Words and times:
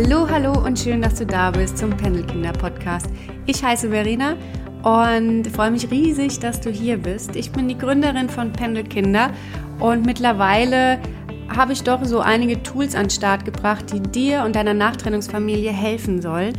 Hallo, 0.00 0.28
hallo 0.30 0.52
und 0.52 0.78
schön, 0.78 1.02
dass 1.02 1.16
du 1.16 1.26
da 1.26 1.50
bist 1.50 1.76
zum 1.76 1.90
Pendelkinder 1.90 2.52
Podcast. 2.52 3.06
Ich 3.46 3.64
heiße 3.64 3.90
Verena 3.90 4.36
und 4.84 5.48
freue 5.48 5.72
mich 5.72 5.90
riesig, 5.90 6.38
dass 6.38 6.60
du 6.60 6.70
hier 6.70 6.96
bist. 6.98 7.34
Ich 7.34 7.50
bin 7.50 7.66
die 7.66 7.76
Gründerin 7.76 8.28
von 8.28 8.52
Pendelkinder 8.52 9.32
und 9.80 10.06
mittlerweile 10.06 11.00
habe 11.48 11.72
ich 11.72 11.82
doch 11.82 12.04
so 12.04 12.20
einige 12.20 12.62
Tools 12.62 12.94
an 12.94 13.06
den 13.06 13.10
Start 13.10 13.44
gebracht, 13.44 13.86
die 13.92 13.98
dir 13.98 14.44
und 14.44 14.54
deiner 14.54 14.72
Nachtrennungsfamilie 14.72 15.72
helfen 15.72 16.22
sollen. 16.22 16.56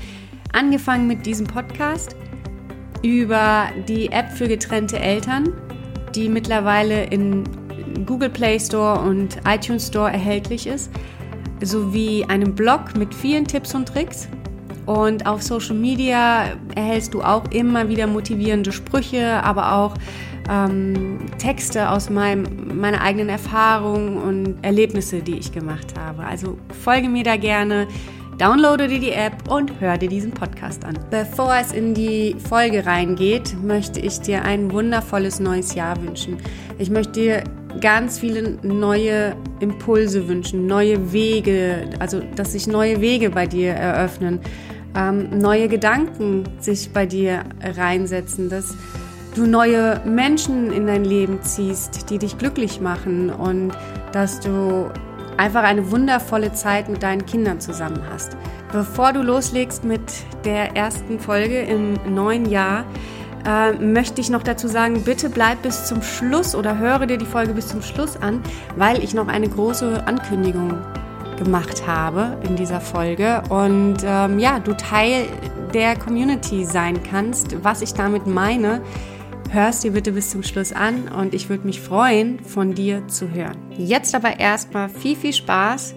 Angefangen 0.51 1.07
mit 1.07 1.25
diesem 1.25 1.47
Podcast 1.47 2.17
über 3.03 3.67
die 3.87 4.11
App 4.11 4.31
für 4.31 4.49
getrennte 4.49 4.99
Eltern, 4.99 5.53
die 6.13 6.27
mittlerweile 6.27 7.05
in 7.05 7.45
Google 8.05 8.31
Play 8.31 8.59
Store 8.59 8.99
und 8.99 9.37
iTunes 9.47 9.87
Store 9.87 10.11
erhältlich 10.11 10.67
ist 10.67 10.91
sowie 11.61 12.25
einem 12.25 12.55
Blog 12.55 12.97
mit 12.97 13.13
vielen 13.13 13.45
Tipps 13.45 13.75
und 13.75 13.87
Tricks. 13.87 14.27
Und 14.85 15.27
auf 15.27 15.43
Social 15.43 15.75
Media 15.75 16.45
erhältst 16.75 17.13
du 17.13 17.21
auch 17.21 17.43
immer 17.51 17.89
wieder 17.89 18.07
motivierende 18.07 18.71
Sprüche, 18.71 19.43
aber 19.43 19.73
auch 19.75 19.93
ähm, 20.49 21.19
Texte 21.37 21.89
aus 21.89 22.09
meinem, 22.09 22.79
meiner 22.79 23.01
eigenen 23.01 23.29
Erfahrung 23.29 24.17
und 24.17 24.55
Erlebnisse, 24.63 25.21
die 25.21 25.37
ich 25.37 25.51
gemacht 25.51 25.93
habe. 25.97 26.23
Also 26.25 26.57
folge 26.83 27.07
mir 27.07 27.23
da 27.23 27.37
gerne, 27.37 27.87
downloade 28.39 28.87
dir 28.87 28.99
die 28.99 29.11
App 29.11 29.35
und 29.47 29.79
hör 29.79 29.97
dir 29.97 30.09
diesen 30.09 30.31
Podcast 30.31 30.83
an. 30.85 30.97
Bevor 31.11 31.53
es 31.55 31.71
in 31.71 31.93
die 31.93 32.35
Folge 32.49 32.85
reingeht, 32.85 33.55
möchte 33.61 33.99
ich 33.99 34.19
dir 34.21 34.43
ein 34.43 34.71
wundervolles 34.71 35.39
neues 35.39 35.75
Jahr 35.75 36.01
wünschen. 36.01 36.37
Ich 36.79 36.89
möchte 36.89 37.11
dir 37.11 37.43
ganz 37.79 38.19
viele 38.19 38.57
neue 38.61 39.35
Impulse 39.59 40.27
wünschen, 40.27 40.65
neue 40.65 41.11
Wege, 41.11 41.89
also 41.99 42.21
dass 42.35 42.53
sich 42.53 42.67
neue 42.67 43.01
Wege 43.01 43.29
bei 43.29 43.47
dir 43.47 43.71
eröffnen, 43.71 44.39
ähm, 44.95 45.37
neue 45.37 45.67
Gedanken 45.67 46.43
sich 46.59 46.91
bei 46.91 47.05
dir 47.05 47.43
reinsetzen, 47.61 48.49
dass 48.49 48.75
du 49.35 49.45
neue 49.45 50.01
Menschen 50.05 50.71
in 50.71 50.87
dein 50.87 51.05
Leben 51.05 51.41
ziehst, 51.41 52.09
die 52.09 52.17
dich 52.17 52.37
glücklich 52.37 52.81
machen 52.81 53.29
und 53.29 53.71
dass 54.11 54.39
du 54.39 54.89
einfach 55.37 55.63
eine 55.63 55.91
wundervolle 55.91 56.51
Zeit 56.51 56.89
mit 56.89 57.01
deinen 57.03 57.25
Kindern 57.25 57.61
zusammen 57.61 58.01
hast. 58.11 58.35
Bevor 58.71 59.13
du 59.13 59.21
loslegst 59.21 59.83
mit 59.83 60.01
der 60.43 60.75
ersten 60.75 61.19
Folge 61.19 61.61
im 61.61 61.93
neuen 62.13 62.49
Jahr, 62.49 62.85
äh, 63.45 63.73
möchte 63.73 64.21
ich 64.21 64.29
noch 64.29 64.43
dazu 64.43 64.67
sagen, 64.67 65.03
bitte 65.03 65.29
bleib 65.29 65.61
bis 65.61 65.85
zum 65.85 66.01
Schluss 66.01 66.55
oder 66.55 66.77
höre 66.77 67.05
dir 67.05 67.17
die 67.17 67.25
Folge 67.25 67.53
bis 67.53 67.67
zum 67.67 67.81
Schluss 67.81 68.17
an, 68.17 68.41
weil 68.75 69.03
ich 69.03 69.13
noch 69.13 69.27
eine 69.27 69.47
große 69.47 70.05
Ankündigung 70.05 70.77
gemacht 71.37 71.87
habe 71.87 72.37
in 72.47 72.55
dieser 72.55 72.81
Folge 72.81 73.41
und 73.49 73.97
ähm, 74.03 74.39
ja, 74.39 74.59
du 74.59 74.73
Teil 74.75 75.25
der 75.73 75.97
Community 75.97 76.65
sein 76.65 77.01
kannst. 77.03 77.63
Was 77.63 77.81
ich 77.81 77.93
damit 77.93 78.27
meine, 78.27 78.81
hörst 79.49 79.83
dir 79.83 79.91
bitte 79.91 80.11
bis 80.11 80.29
zum 80.29 80.43
Schluss 80.43 80.73
an 80.73 81.07
und 81.07 81.33
ich 81.33 81.49
würde 81.49 81.65
mich 81.65 81.81
freuen, 81.81 82.39
von 82.43 82.73
dir 82.73 83.07
zu 83.07 83.31
hören. 83.31 83.57
Jetzt 83.77 84.13
aber 84.13 84.39
erstmal 84.39 84.89
viel, 84.89 85.15
viel 85.15 85.33
Spaß 85.33 85.95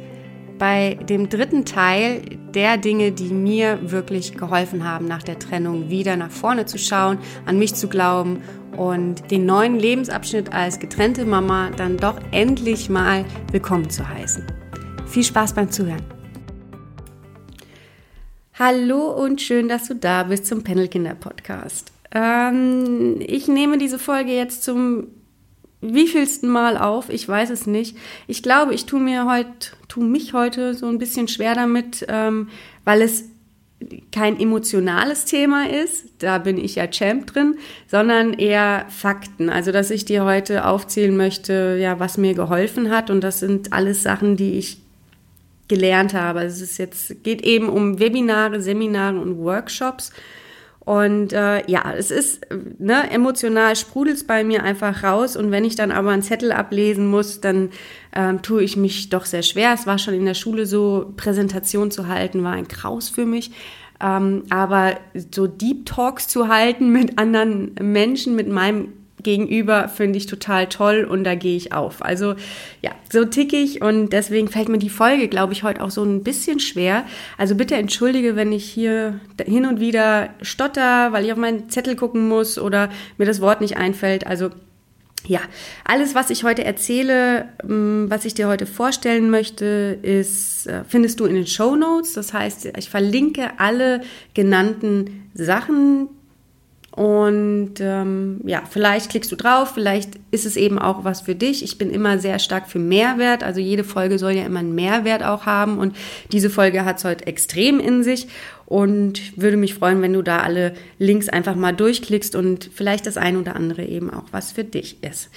bei 0.63 0.95
dem 1.09 1.29
dritten 1.29 1.65
Teil 1.65 2.23
der 2.55 2.77
Dinge, 2.77 3.11
die 3.11 3.35
mir 3.35 3.91
wirklich 3.91 4.37
geholfen 4.37 4.89
haben, 4.89 5.09
nach 5.09 5.25
der 5.25 5.41
Trennung 5.41 5.91
wieder 5.91 6.17
nach 6.17 6.31
vorne 6.31 6.67
zu 6.67 6.79
schauen, 6.79 7.19
an 7.47 7.59
mich 7.59 7.75
zu 7.75 7.89
glauben 7.89 8.41
und 8.77 9.29
den 9.33 9.45
neuen 9.45 9.77
Lebensabschnitt 9.77 10.53
als 10.53 10.79
getrennte 10.79 11.25
Mama 11.25 11.71
dann 11.77 11.97
doch 11.97 12.17
endlich 12.31 12.89
mal 12.89 13.25
willkommen 13.51 13.91
zu 13.91 14.09
heißen. 14.09 14.47
Viel 15.09 15.25
Spaß 15.25 15.53
beim 15.55 15.69
Zuhören. 15.69 16.05
Hallo 18.57 19.11
und 19.21 19.41
schön, 19.41 19.69
dass 19.69 19.89
du 19.89 19.97
da 19.97 20.23
bist 20.23 20.47
zum 20.47 20.63
Panelkinder 20.63 21.17
Podcast. 21.17 21.91
Ähm, 22.15 23.17
ich 23.19 23.49
nehme 23.49 23.79
diese 23.79 23.99
Folge 23.99 24.31
jetzt 24.31 24.63
zum 24.63 25.09
wievielsten 25.83 26.49
Mal 26.49 26.79
auf, 26.79 27.11
ich 27.11 27.29
weiß 27.29 27.51
es 27.51 27.67
nicht. 27.67 27.97
Ich 28.27 28.43
glaube, 28.43 28.73
ich 28.73 28.87
tue 28.87 29.01
mir 29.01 29.27
heute, 29.27 29.73
tue 29.89 30.05
mich 30.05 30.33
heute 30.33 30.75
so 30.75 30.87
ein 30.87 30.99
bisschen 30.99 31.29
schwer 31.29 31.55
damit, 31.55 32.07
ähm, 32.09 32.49
weil 32.85 33.03
es 33.03 33.25
kein 34.13 34.39
emotionales 34.39 35.25
Thema 35.25 35.69
ist, 35.69 36.05
da 36.21 36.39
bin 36.39 36.57
ich 36.57 36.77
ja 36.77 36.87
Champ 36.87 37.27
drin, 37.27 37.57
sondern 37.89 38.33
eher 38.33 38.87
Fakten. 38.89 39.51
Also, 39.51 39.73
dass 39.73 39.91
ich 39.91 40.05
dir 40.05 40.25
heute 40.25 40.67
aufzählen 40.67 41.17
möchte, 41.17 41.77
ja, 41.81 41.99
was 41.99 42.17
mir 42.17 42.35
geholfen 42.35 42.91
hat. 42.91 43.11
Und 43.11 43.23
das 43.23 43.41
sind 43.41 43.73
alles 43.73 44.05
Sachen, 44.05 44.37
die 44.37 44.53
ich 44.53 44.79
gelernt 45.69 46.15
habe. 46.15 46.41
Also 46.41 46.63
es 46.63 46.71
ist 46.73 46.79
jetzt, 46.79 47.25
geht 47.25 47.43
eben 47.43 47.69
um 47.69 47.99
Webinare, 47.99 48.61
Seminare 48.61 49.19
und 49.19 49.39
Workshops 49.39 50.13
und 50.85 51.33
äh, 51.33 51.71
ja, 51.71 51.95
es 51.97 52.11
ist, 52.11 52.45
ne, 52.79 53.09
emotional 53.11 53.77
sprudelt 53.77 54.17
es 54.17 54.25
bei 54.25 54.43
mir 54.43 54.65
einfach 54.65 55.05
raus. 55.05 55.37
Und 55.37 55.53
wenn 55.53 55.65
ich 55.65 55.77
dann 55.77 55.93
aber 55.93 56.11
einen 56.11 56.23
Zettel 56.23 56.51
ablesen 56.51 57.07
muss, 57.07 57.41
dann 57.41 57.71
ähm, 58.13 58.43
tue 58.43 58.65
ich 58.65 58.77
mich 58.77 59.09
doch 59.09 59.25
sehr 59.25 59.43
schwer. 59.43 59.73
Es 59.75 59.87
war 59.87 59.99
schon 59.99 60.15
in 60.15 60.27
der 60.27 60.35
Schule 60.35 60.67
so, 60.67 61.13
Präsentation 61.17 61.93
zu 61.93 62.09
halten, 62.09 62.43
war 62.43 62.53
ein 62.53 62.67
Kraus 62.67 63.09
für 63.09 63.27
mich. 63.27 63.53
Ähm, 64.01 64.43
aber 64.51 64.99
so 65.31 65.47
Deep 65.47 65.87
Talks 65.87 66.27
zu 66.27 66.49
halten 66.49 66.91
mit 66.91 67.17
anderen 67.17 67.75
Menschen, 67.81 68.35
mit 68.35 68.49
meinem 68.49 68.93
gegenüber 69.23 69.89
finde 69.89 70.19
ich 70.19 70.27
total 70.27 70.69
toll 70.69 71.07
und 71.09 71.25
da 71.25 71.35
gehe 71.35 71.57
ich 71.57 71.73
auf. 71.73 72.05
Also 72.05 72.35
ja, 72.81 72.91
so 73.11 73.25
tick 73.25 73.53
ich 73.53 73.83
und 73.83 74.13
deswegen 74.13 74.49
fällt 74.49 74.69
mir 74.69 74.79
die 74.79 74.91
Folge, 74.91 75.29
glaube 75.29 75.53
ich, 75.53 75.63
heute 75.63 75.83
auch 75.83 75.91
so 75.91 76.03
ein 76.03 76.23
bisschen 76.23 76.61
schwer. 76.61 77.05
Also 77.39 77.55
bitte 77.55 77.77
entschuldige, 77.77 78.37
wenn 78.37 78.53
ich 78.53 78.65
hier 78.65 79.21
hin 79.45 79.67
und 79.67 79.81
wieder 79.81 80.31
stotter, 80.43 81.13
weil 81.13 81.25
ich 81.25 81.33
auf 81.33 81.39
meinen 81.39 81.69
Zettel 81.69 81.97
gucken 81.97 82.29
muss 82.29 82.59
oder 82.59 82.91
mir 83.19 83.27
das 83.27 83.41
Wort 83.41 83.61
nicht 83.61 83.77
einfällt. 83.77 84.27
Also 84.27 84.51
ja, 85.27 85.41
alles, 85.85 86.15
was 86.15 86.31
ich 86.31 86.43
heute 86.43 86.65
erzähle, 86.65 87.49
mm, 87.65 88.07
was 88.09 88.25
ich 88.25 88.35
dir 88.35 88.49
heute 88.49 88.67
vorstellen 88.67 89.31
möchte, 89.31 89.99
ist, 90.03 90.67
äh, 90.67 90.83
findest 90.87 91.21
du 91.21 91.27
in 91.27 91.35
den 91.35 91.47
Show 91.47 91.77
Notes. 91.77 92.15
Das 92.15 92.33
heißt, 92.33 92.73
ich 92.77 92.91
verlinke 92.91 93.51
alle 93.59 94.01
genannten 94.35 95.31
Sachen, 95.35 96.09
und 96.95 97.75
ähm, 97.81 98.43
ja, 98.45 98.63
vielleicht 98.69 99.11
klickst 99.11 99.33
du 99.33 99.37
drauf, 99.37 99.73
vielleicht 99.73 100.21
ist 100.31 100.45
es 100.45 100.57
eben 100.57 100.79
auch 100.79 101.05
was 101.05 101.23
für 101.23 101.35
dich. 101.35 101.65
Ich 101.65 101.79
bin 101.79 101.91
immer 101.91 102.19
sehr 102.19 102.39
stark 102.39 102.69
für 102.69 102.79
Mehrwert. 102.79 103.43
Also 103.43 103.61
jede 103.61 103.83
Folge 103.83 104.19
soll 104.19 104.33
ja 104.33 104.45
immer 104.45 104.61
einen 104.61 104.75
Mehrwert 104.75 105.23
auch 105.23 105.47
haben. 105.47 105.79
Und 105.79 105.97
diese 106.33 106.51
Folge 106.51 106.85
hat 106.85 106.99
es 106.99 107.05
heute 107.05 107.27
extrem 107.27 107.81
in 107.81 108.03
sich. 108.05 108.29
Und 108.67 109.41
würde 109.41 109.57
mich 109.57 109.75
freuen, 109.75 110.03
wenn 110.03 110.13
du 110.13 110.21
da 110.21 110.41
alle 110.41 110.75
Links 110.99 111.31
einfach 111.31 111.55
mal 111.55 111.73
durchklickst 111.73 112.37
und 112.37 112.71
vielleicht 112.75 113.07
das 113.07 113.17
ein 113.17 113.39
oder 113.39 113.57
andere 113.57 113.85
eben 113.85 114.13
auch 114.13 114.25
was 114.31 114.53
für 114.53 114.65
dich 114.65 115.03
ist. 115.03 115.31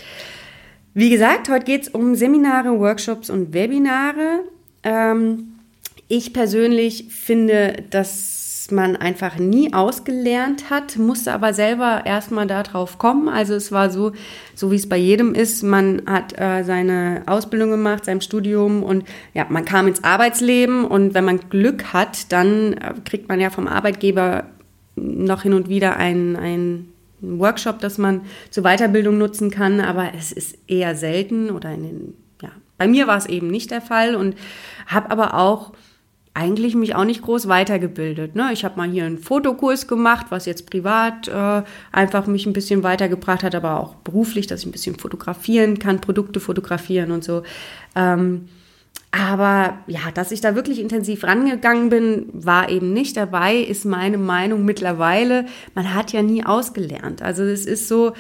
Wie 0.94 1.10
gesagt, 1.10 1.48
heute 1.48 1.66
geht 1.66 1.84
es 1.84 1.88
um 1.90 2.16
Seminare, 2.16 2.78
Workshops 2.80 3.30
und 3.30 3.54
Webinare. 3.54 4.42
Ähm, 4.84 5.54
ich 6.10 6.34
persönlich 6.34 7.06
finde, 7.10 7.84
dass 7.90 8.35
man 8.72 8.96
einfach 8.96 9.38
nie 9.38 9.74
ausgelernt 9.74 10.70
hat, 10.70 10.98
musste 10.98 11.34
aber 11.34 11.54
selber 11.54 12.04
erstmal 12.06 12.48
darauf 12.48 12.98
kommen. 12.98 13.30
Also 13.30 13.54
es 13.54 13.72
war 13.72 13.90
so, 13.90 14.14
so 14.56 14.72
wie 14.72 14.76
es 14.76 14.90
bei 14.90 14.98
jedem 14.98 15.34
ist, 15.34 15.64
man 15.64 16.02
hat 16.06 16.38
äh, 16.40 16.64
seine 16.64 17.24
Ausbildung 17.26 17.72
gemacht, 17.72 18.06
sein 18.06 18.22
Studium 18.22 18.84
und 18.84 19.06
ja, 19.34 19.46
man 19.50 19.66
kam 19.66 19.88
ins 19.88 20.04
Arbeitsleben 20.04 20.86
und 20.86 21.14
wenn 21.14 21.26
man 21.26 21.50
Glück 21.50 21.94
hat, 21.94 22.32
dann 22.32 22.74
äh, 22.74 22.94
kriegt 23.04 23.30
man 23.30 23.40
ja 23.40 23.50
vom 23.50 23.68
Arbeitgeber 23.68 24.46
noch 24.96 25.44
hin 25.44 25.54
und 25.54 25.70
wieder 25.70 25.98
ein, 25.98 26.36
ein 26.36 26.88
Workshop, 27.22 27.80
das 27.80 27.98
man 27.98 28.22
zur 28.50 28.64
Weiterbildung 28.64 29.18
nutzen 29.18 29.52
kann, 29.52 29.80
aber 29.80 30.14
es 30.18 30.32
ist 30.32 30.58
eher 30.68 30.96
selten 30.96 31.50
oder 31.50 31.72
in 31.72 31.84
den, 31.84 32.14
ja, 32.42 32.50
bei 32.78 32.88
mir 32.88 33.08
war 33.08 33.18
es 33.18 33.26
eben 33.26 33.48
nicht 33.48 33.72
der 33.72 33.82
Fall 33.82 34.16
und 34.16 34.36
habe 34.88 35.12
aber 35.12 35.36
auch 35.36 35.74
eigentlich 36.36 36.76
mich 36.76 36.96
auch 36.96 37.06
nicht 37.06 37.22
groß 37.22 37.48
weitergebildet. 37.48 38.36
Ne? 38.36 38.50
Ich 38.52 38.66
habe 38.66 38.76
mal 38.76 38.90
hier 38.90 39.06
einen 39.06 39.18
Fotokurs 39.18 39.88
gemacht, 39.88 40.28
was 40.30 40.46
jetzt 40.46 40.70
privat 40.70 41.30
äh, 41.30 41.64
einfach 41.94 42.28
mich 42.28 42.46
ein 42.46 42.54
bisschen 42.54 42.84
weitergebracht 42.84 43.42
hat, 43.42 43.56
aber 43.56 43.80
auch 43.80 43.96
beruflich, 43.96 44.46
dass 44.46 44.60
ich 44.60 44.66
ein 44.66 44.74
bisschen 44.74 45.00
fotografieren 45.00 45.80
kann, 45.80 46.02
Produkte 46.02 46.42
fotografieren 46.42 47.12
und 47.12 47.24
so. 47.24 47.44
Ähm, 47.96 48.50
aber 49.12 49.78
ja, 49.88 50.12
dass 50.14 50.34
ich 50.34 50.42
da 50.42 50.56
wirklich 50.56 50.82
intensiv 50.82 51.24
rangegangen 51.24 51.90
bin, 51.90 52.26
war 52.34 52.70
eben 52.70 52.92
nicht 52.92 53.16
dabei, 53.16 53.56
ist 53.56 53.86
meine 53.86 54.18
Meinung 54.18 54.66
mittlerweile. 54.66 55.46
Man 55.74 55.94
hat 55.94 56.12
ja 56.12 56.22
nie 56.22 56.46
ausgelernt. 56.46 57.22
Also 57.22 57.44
es 57.44 57.66
ist 57.66 57.88
so, 57.88 58.12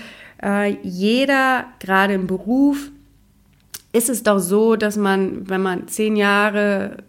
äh, 0.41 0.77
jeder, 0.83 1.65
gerade 1.79 2.13
im 2.13 2.27
Beruf, 2.27 2.91
ist 3.91 4.09
es 4.09 4.23
doch 4.23 4.39
so, 4.39 4.77
dass 4.77 4.95
man, 4.95 5.49
wenn 5.49 5.61
man 5.61 5.89
zehn 5.89 6.15
Jahre 6.15 7.03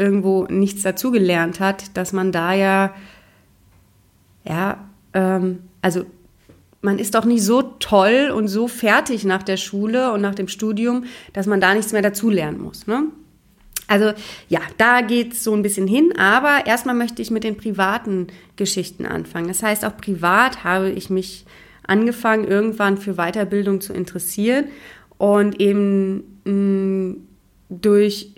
irgendwo 0.00 0.46
nichts 0.46 0.82
dazugelernt 0.82 1.60
hat, 1.60 1.96
dass 1.96 2.12
man 2.12 2.32
da 2.32 2.54
ja, 2.54 2.94
ja, 4.44 4.78
ähm, 5.12 5.60
also 5.82 6.06
man 6.82 6.98
ist 6.98 7.14
doch 7.14 7.26
nicht 7.26 7.44
so 7.44 7.60
toll 7.62 8.32
und 8.34 8.48
so 8.48 8.66
fertig 8.66 9.24
nach 9.24 9.42
der 9.42 9.58
Schule 9.58 10.12
und 10.12 10.22
nach 10.22 10.34
dem 10.34 10.48
Studium, 10.48 11.04
dass 11.34 11.46
man 11.46 11.60
da 11.60 11.74
nichts 11.74 11.92
mehr 11.92 12.00
dazulernen 12.00 12.60
muss. 12.60 12.86
Ne? 12.86 13.04
Also 13.86 14.12
ja, 14.48 14.60
da 14.78 15.02
geht 15.02 15.34
es 15.34 15.44
so 15.44 15.52
ein 15.52 15.62
bisschen 15.62 15.86
hin, 15.86 16.14
aber 16.16 16.66
erstmal 16.66 16.94
möchte 16.94 17.20
ich 17.20 17.30
mit 17.30 17.44
den 17.44 17.56
privaten 17.56 18.28
Geschichten 18.56 19.04
anfangen. 19.04 19.48
Das 19.48 19.62
heißt, 19.62 19.84
auch 19.84 19.96
privat 19.96 20.64
habe 20.64 20.90
ich 20.90 21.10
mich 21.10 21.44
angefangen, 21.86 22.46
irgendwann 22.46 22.96
für 22.96 23.14
Weiterbildung 23.14 23.80
zu 23.80 23.92
interessieren 23.92 24.66
und 25.18 25.60
eben 25.60 26.40
mh, 26.44 26.52
mm, 26.52 27.16
durch 27.68 28.32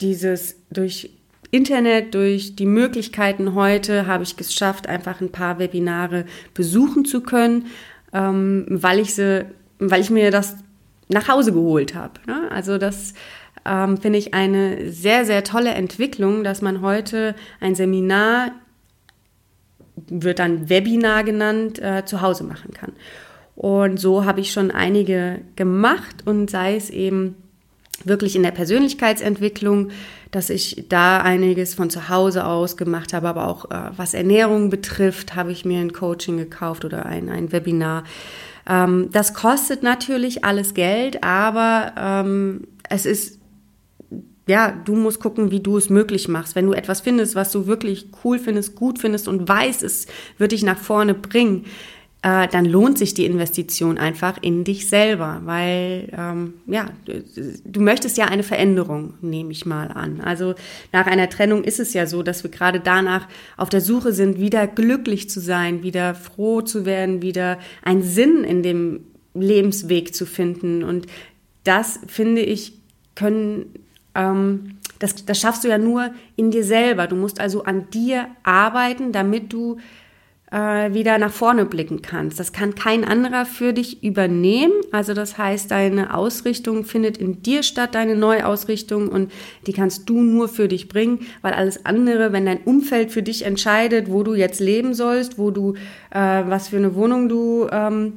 dieses, 0.00 0.56
durch 0.70 1.10
Internet, 1.50 2.14
durch 2.14 2.56
die 2.56 2.66
Möglichkeiten 2.66 3.54
heute 3.54 4.06
habe 4.06 4.24
ich 4.24 4.36
geschafft, 4.36 4.88
einfach 4.88 5.20
ein 5.20 5.32
paar 5.32 5.58
Webinare 5.58 6.24
besuchen 6.54 7.04
zu 7.04 7.20
können, 7.20 7.66
ähm, 8.12 8.66
weil 8.68 8.98
ich 8.98 9.14
sie, 9.14 9.46
weil 9.78 10.00
ich 10.00 10.10
mir 10.10 10.30
das 10.30 10.56
nach 11.08 11.28
Hause 11.28 11.52
geholt 11.52 11.94
habe. 11.94 12.14
Ne? 12.26 12.50
Also 12.50 12.78
das 12.78 13.14
ähm, 13.64 13.96
finde 13.96 14.18
ich 14.18 14.34
eine 14.34 14.90
sehr, 14.90 15.24
sehr 15.24 15.44
tolle 15.44 15.70
Entwicklung, 15.70 16.44
dass 16.44 16.62
man 16.62 16.80
heute 16.80 17.34
ein 17.60 17.74
Seminar, 17.74 18.52
wird 20.08 20.40
dann 20.40 20.68
Webinar 20.68 21.24
genannt, 21.24 21.80
äh, 21.80 22.04
zu 22.04 22.20
Hause 22.20 22.44
machen 22.44 22.72
kann. 22.74 22.92
Und 23.54 23.98
so 23.98 24.26
habe 24.26 24.40
ich 24.40 24.52
schon 24.52 24.70
einige 24.70 25.40
gemacht 25.56 26.26
und 26.26 26.50
sei 26.50 26.76
es 26.76 26.90
eben 26.90 27.34
wirklich 28.06 28.36
in 28.36 28.42
der 28.42 28.50
Persönlichkeitsentwicklung, 28.50 29.90
dass 30.30 30.50
ich 30.50 30.86
da 30.88 31.18
einiges 31.18 31.74
von 31.74 31.90
zu 31.90 32.08
Hause 32.08 32.44
aus 32.46 32.76
gemacht 32.76 33.12
habe, 33.12 33.28
aber 33.28 33.48
auch 33.48 33.70
äh, 33.70 33.90
was 33.96 34.14
Ernährung 34.14 34.70
betrifft, 34.70 35.34
habe 35.34 35.52
ich 35.52 35.64
mir 35.64 35.80
ein 35.80 35.92
Coaching 35.92 36.36
gekauft 36.36 36.84
oder 36.84 37.06
ein, 37.06 37.28
ein 37.28 37.52
Webinar. 37.52 38.04
Ähm, 38.68 39.08
das 39.12 39.34
kostet 39.34 39.82
natürlich 39.82 40.44
alles 40.44 40.74
Geld, 40.74 41.22
aber 41.22 41.92
ähm, 41.96 42.66
es 42.88 43.06
ist 43.06 43.40
ja, 44.48 44.70
du 44.70 44.94
musst 44.94 45.18
gucken, 45.18 45.50
wie 45.50 45.58
du 45.58 45.76
es 45.76 45.90
möglich 45.90 46.28
machst. 46.28 46.54
Wenn 46.54 46.66
du 46.66 46.72
etwas 46.72 47.00
findest, 47.00 47.34
was 47.34 47.50
du 47.50 47.66
wirklich 47.66 48.10
cool 48.22 48.38
findest, 48.38 48.76
gut 48.76 49.00
findest 49.00 49.26
und 49.26 49.48
weißt, 49.48 49.82
es 49.82 50.06
wird 50.38 50.52
dich 50.52 50.62
nach 50.62 50.78
vorne 50.78 51.14
bringen, 51.14 51.64
äh, 52.22 52.48
dann 52.48 52.64
lohnt 52.64 52.98
sich 52.98 53.14
die 53.14 53.24
Investition 53.24 53.98
einfach 53.98 54.38
in 54.40 54.64
dich 54.64 54.88
selber, 54.88 55.42
weil 55.44 56.08
ähm, 56.16 56.54
ja, 56.66 56.86
du, 57.04 57.22
du 57.64 57.80
möchtest 57.80 58.16
ja 58.16 58.26
eine 58.26 58.42
Veränderung, 58.42 59.14
nehme 59.20 59.52
ich 59.52 59.66
mal 59.66 59.88
an. 59.88 60.20
Also 60.20 60.54
nach 60.92 61.06
einer 61.06 61.28
Trennung 61.28 61.62
ist 61.62 61.78
es 61.78 61.92
ja 61.92 62.06
so, 62.06 62.22
dass 62.22 62.42
wir 62.42 62.50
gerade 62.50 62.80
danach 62.80 63.28
auf 63.56 63.68
der 63.68 63.80
Suche 63.80 64.12
sind, 64.12 64.40
wieder 64.40 64.66
glücklich 64.66 65.30
zu 65.30 65.40
sein, 65.40 65.82
wieder 65.82 66.14
froh 66.14 66.62
zu 66.62 66.84
werden, 66.84 67.22
wieder 67.22 67.58
einen 67.82 68.02
Sinn 68.02 68.44
in 68.44 68.62
dem 68.62 69.00
Lebensweg 69.34 70.14
zu 70.14 70.26
finden. 70.26 70.82
Und 70.82 71.06
das 71.64 72.00
finde 72.06 72.42
ich 72.42 72.72
können 73.14 73.86
ähm, 74.14 74.78
das, 74.98 75.26
das 75.26 75.40
schaffst 75.40 75.64
du 75.64 75.68
ja 75.68 75.78
nur 75.78 76.10
in 76.36 76.50
dir 76.50 76.64
selber. 76.64 77.06
Du 77.06 77.16
musst 77.16 77.40
also 77.40 77.64
an 77.64 77.90
dir 77.90 78.28
arbeiten, 78.42 79.12
damit 79.12 79.52
du 79.52 79.78
äh, 80.52 80.94
wieder 80.94 81.18
nach 81.18 81.32
vorne 81.32 81.64
blicken 81.64 82.02
kannst. 82.02 82.38
Das 82.38 82.52
kann 82.52 82.74
kein 82.74 83.04
anderer 83.04 83.46
für 83.46 83.72
dich 83.72 84.02
übernehmen. 84.02 84.74
Also 84.92 85.12
das 85.12 85.38
heißt, 85.38 85.70
deine 85.70 86.14
Ausrichtung 86.14 86.84
findet 86.84 87.18
in 87.18 87.42
dir 87.42 87.62
statt, 87.62 87.94
deine 87.94 88.16
Neuausrichtung 88.16 89.08
und 89.08 89.32
die 89.66 89.72
kannst 89.72 90.08
du 90.08 90.20
nur 90.22 90.48
für 90.48 90.68
dich 90.68 90.88
bringen, 90.88 91.26
weil 91.42 91.52
alles 91.52 91.84
andere, 91.84 92.32
wenn 92.32 92.46
dein 92.46 92.58
Umfeld 92.58 93.10
für 93.10 93.22
dich 93.22 93.44
entscheidet, 93.44 94.10
wo 94.10 94.22
du 94.22 94.34
jetzt 94.34 94.60
leben 94.60 94.94
sollst, 94.94 95.38
wo 95.38 95.50
du, 95.50 95.74
äh, 96.10 96.18
was 96.18 96.68
für 96.68 96.76
eine 96.76 96.94
Wohnung 96.94 97.28
du 97.28 97.66
ähm, 97.72 98.12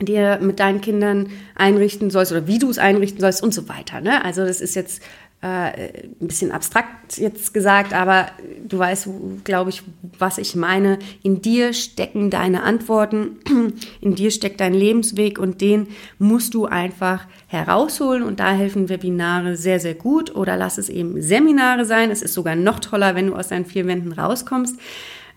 dir 0.00 0.38
mit 0.42 0.60
deinen 0.60 0.80
Kindern 0.80 1.28
einrichten 1.54 2.10
sollst 2.10 2.30
oder 2.30 2.46
wie 2.46 2.58
du 2.58 2.68
es 2.68 2.78
einrichten 2.78 3.20
sollst 3.20 3.42
und 3.42 3.54
so 3.54 3.68
weiter. 3.68 4.00
Ne? 4.00 4.24
Also 4.24 4.44
das 4.44 4.60
ist 4.60 4.76
jetzt 4.76 5.02
ein 5.42 6.02
bisschen 6.18 6.50
abstrakt 6.50 7.18
jetzt 7.18 7.54
gesagt, 7.54 7.92
aber 7.92 8.26
du 8.66 8.78
weißt, 8.78 9.08
glaube 9.44 9.70
ich, 9.70 9.82
was 10.18 10.38
ich 10.38 10.56
meine. 10.56 10.98
In 11.22 11.42
dir 11.42 11.72
stecken 11.72 12.30
deine 12.30 12.62
Antworten, 12.62 13.38
in 14.00 14.14
dir 14.14 14.30
steckt 14.30 14.60
dein 14.60 14.74
Lebensweg 14.74 15.38
und 15.38 15.60
den 15.60 15.88
musst 16.18 16.54
du 16.54 16.64
einfach 16.64 17.26
herausholen 17.46 18.22
und 18.22 18.40
da 18.40 18.52
helfen 18.52 18.88
Webinare 18.88 19.56
sehr, 19.56 19.78
sehr 19.78 19.94
gut 19.94 20.34
oder 20.34 20.56
lass 20.56 20.78
es 20.78 20.88
eben 20.88 21.20
Seminare 21.20 21.84
sein. 21.84 22.10
Es 22.10 22.22
ist 22.22 22.34
sogar 22.34 22.56
noch 22.56 22.80
toller, 22.80 23.14
wenn 23.14 23.28
du 23.28 23.34
aus 23.34 23.48
deinen 23.48 23.66
vier 23.66 23.86
Wänden 23.86 24.12
rauskommst 24.12 24.76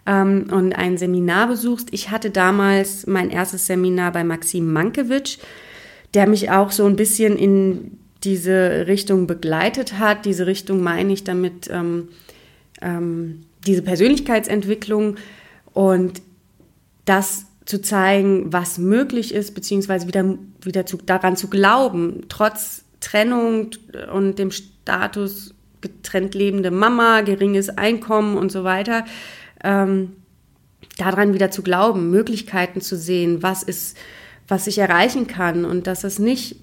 ähm, 0.08 0.48
und 0.50 0.74
ein 0.74 0.98
Seminar 0.98 1.48
besuchst. 1.48 1.90
Ich 1.92 2.10
hatte 2.10 2.32
damals 2.32 3.06
mein 3.06 3.30
erstes 3.30 3.68
Seminar 3.68 4.14
bei 4.14 4.24
Maxim 4.24 4.72
Mankiewicz, 4.72 5.40
der 6.14 6.26
mich 6.28 6.50
auch 6.50 6.72
so 6.72 6.86
ein 6.86 6.96
bisschen 6.96 7.38
in 7.38 7.99
diese 8.24 8.88
Richtung 8.88 9.28
begleitet 9.28 9.98
hat. 9.98 10.26
Diese 10.26 10.46
Richtung 10.46 10.82
meine 10.82 11.14
ich 11.14 11.24
damit 11.24 11.70
ähm, 11.72 12.10
ähm, 12.82 13.42
diese 13.66 13.82
Persönlichkeitsentwicklung 13.82 15.18
und 15.74 16.22
das 17.06 17.46
zu 17.66 17.82
zeigen, 17.82 18.52
was 18.52 18.78
möglich 18.78 19.34
ist, 19.34 19.54
beziehungsweise 19.54 20.08
wieder, 20.08 20.38
wieder 20.62 20.86
zu, 20.86 20.98
daran 20.98 21.38
zu 21.38 21.50
glauben, 21.50 22.24
trotz 22.30 22.84
Trennung 23.00 23.72
und 24.14 24.40
dem 24.40 24.52
Status 24.52 25.54
getrennt 25.82 26.34
lebende 26.36 26.72
Mama, 26.72 27.22
geringes 27.22 27.70
Einkommen 27.70 28.38
und 28.38 28.52
so 28.52 28.64
weiter, 28.64 29.06
ähm, 29.64 30.14
daran 30.98 31.34
wieder 31.34 31.52
zu 31.52 31.62
glauben, 31.62 32.10
Möglichkeiten 32.10 32.82
zu 32.82 32.98
sehen, 32.98 33.44
was 33.44 33.64
ist, 33.64 33.98
was 34.48 34.68
ich 34.68 34.80
erreichen 34.80 35.28
kann 35.28 35.64
und 35.64 35.88
dass 35.88 36.04
es 36.04 36.20
nicht 36.20 36.58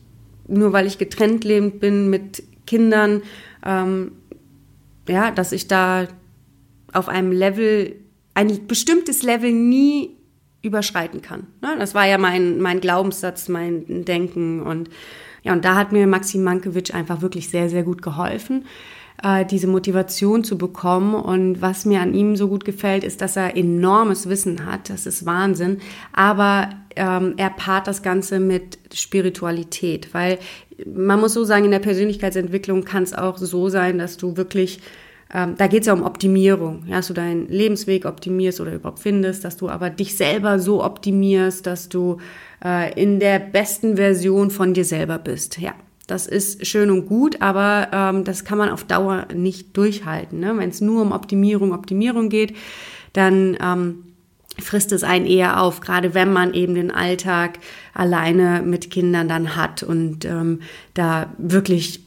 nur 0.49 0.73
weil 0.73 0.87
ich 0.87 0.99
getrennt 0.99 1.45
lebend 1.45 1.81
bin 1.81 2.11
mit 2.11 2.43
Kindern, 2.67 3.23
ähm, 3.65 4.13
ja, 5.09 5.31
dass 5.31 5.53
ich 5.53 5.69
da 5.69 6.09
auf 6.93 7.09
einem 7.09 7.33
Level, 7.33 7.97
ein 8.35 8.67
bestimmtes 8.67 9.23
Level 9.23 9.53
nie 9.53 10.17
überschreiten 10.63 11.23
kann. 11.23 11.47
Ne? 11.63 11.77
Das 11.79 11.95
war 11.95 12.07
ja 12.07 12.19
mein, 12.19 12.61
mein 12.61 12.81
Glaubenssatz, 12.81 13.49
mein 13.49 14.05
Denken 14.05 14.63
und 14.63 14.91
ja, 15.43 15.53
und 15.53 15.65
da 15.65 15.77
hat 15.77 15.93
mir 15.93 16.09
Maxim 16.09 16.43
Mankiewicz 16.43 16.91
einfach 16.91 17.23
wirklich 17.23 17.49
sehr, 17.51 17.69
sehr 17.69 17.85
gut 17.85 18.03
geholfen 18.03 18.65
äh, 19.23 19.45
diese 19.45 19.67
Motivation 19.67 20.45
zu 20.45 20.59
bekommen. 20.59 21.15
Und 21.15 21.61
was 21.61 21.85
mir 21.85 22.01
an 22.01 22.15
ihm 22.15 22.37
so 22.37 22.49
gut 22.49 22.65
gefällt, 22.65 23.05
ist, 23.05 23.21
dass 23.21 23.37
er 23.37 23.57
enormes 23.57 24.29
Wissen 24.29 24.67
hat. 24.67 24.91
Das 24.91 25.07
ist 25.07 25.27
Wahnsinn. 25.27 25.79
Aber 26.13 26.71
ähm, 26.97 27.35
er 27.37 27.51
paart 27.51 27.87
das 27.87 28.03
Ganze 28.03 28.41
mit 28.41 28.79
Spiritualität, 28.93 30.13
weil 30.15 30.39
man 30.85 31.21
muss 31.21 31.35
so 31.35 31.45
sagen, 31.45 31.65
in 31.65 31.71
der 31.71 31.79
Persönlichkeitsentwicklung 31.79 32.85
kann 32.85 33.03
es 33.03 33.15
auch 33.15 33.39
so 33.39 33.69
sein, 33.69 33.99
dass 33.99 34.17
du 34.17 34.37
wirklich 34.37 34.81
ähm, 35.35 35.55
da 35.59 35.67
geht 35.67 35.81
es 35.81 35.87
ja 35.87 35.93
um 35.93 36.05
Optimierung, 36.05 36.85
ja, 36.87 36.97
dass 36.97 37.09
du 37.09 37.15
deinen 37.15 37.49
Lebensweg 37.49 38.05
optimierst 38.05 38.61
oder 38.61 38.75
überhaupt 38.75 39.01
findest, 39.01 39.45
dass 39.45 39.57
du 39.57 39.69
aber 39.69 39.91
dich 39.91 40.17
selber 40.17 40.61
so 40.61 40.85
optimierst, 40.85 41.67
dass 41.67 41.89
du 41.89 42.19
äh, 42.65 42.93
in 43.01 43.19
der 43.19 43.41
besten 43.41 43.97
Version 43.97 44.51
von 44.51 44.73
dir 44.73 44.85
selber 44.85 45.19
bist. 45.19 45.59
Ja, 45.59 45.75
das 46.07 46.27
ist 46.27 46.67
schön 46.67 46.91
und 46.91 47.07
gut, 47.07 47.41
aber 47.43 47.89
ähm, 47.93 48.25
das 48.25 48.45
kann 48.45 48.59
man 48.59 48.71
auf 48.71 48.85
Dauer 48.85 49.27
nicht 49.35 49.77
durchhalten. 49.77 50.41
Ne? 50.41 50.57
Wenn 50.57 50.71
es 50.71 50.81
nur 50.81 51.03
um 51.03 51.13
Optimierung, 51.13 51.73
Optimierung 51.73 52.29
geht, 52.29 52.55
dann 53.13 53.57
ähm, 53.61 54.05
frisst 54.59 54.93
es 54.93 55.03
einen 55.03 55.27
eher 55.27 55.61
auf, 55.61 55.81
gerade 55.81 56.15
wenn 56.15 56.33
man 56.33 56.55
eben 56.55 56.75
den 56.75 56.91
Alltag 56.91 57.59
alleine 57.93 58.63
mit 58.63 58.91
Kindern 58.91 59.29
dann 59.29 59.57
hat 59.57 59.83
und 59.83 60.25
ähm, 60.25 60.61
da 60.95 61.33
wirklich 61.39 62.07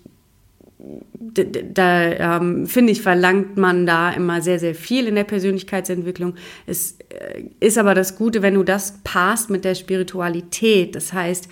da 1.73 2.37
ähm, 2.37 2.65
finde 2.65 2.93
ich, 2.93 3.01
verlangt 3.01 3.57
man 3.57 3.85
da 3.85 4.11
immer 4.11 4.41
sehr, 4.41 4.59
sehr 4.59 4.73
viel 4.73 5.07
in 5.07 5.15
der 5.15 5.25
Persönlichkeitsentwicklung. 5.25 6.35
Es 6.65 6.97
äh, 7.09 7.43
ist 7.59 7.77
aber 7.77 7.93
das 7.93 8.15
Gute, 8.15 8.41
wenn 8.41 8.53
du 8.53 8.63
das 8.63 8.99
passt 9.03 9.49
mit 9.49 9.65
der 9.65 9.75
Spiritualität. 9.75 10.95
Das 10.95 11.11
heißt, 11.11 11.49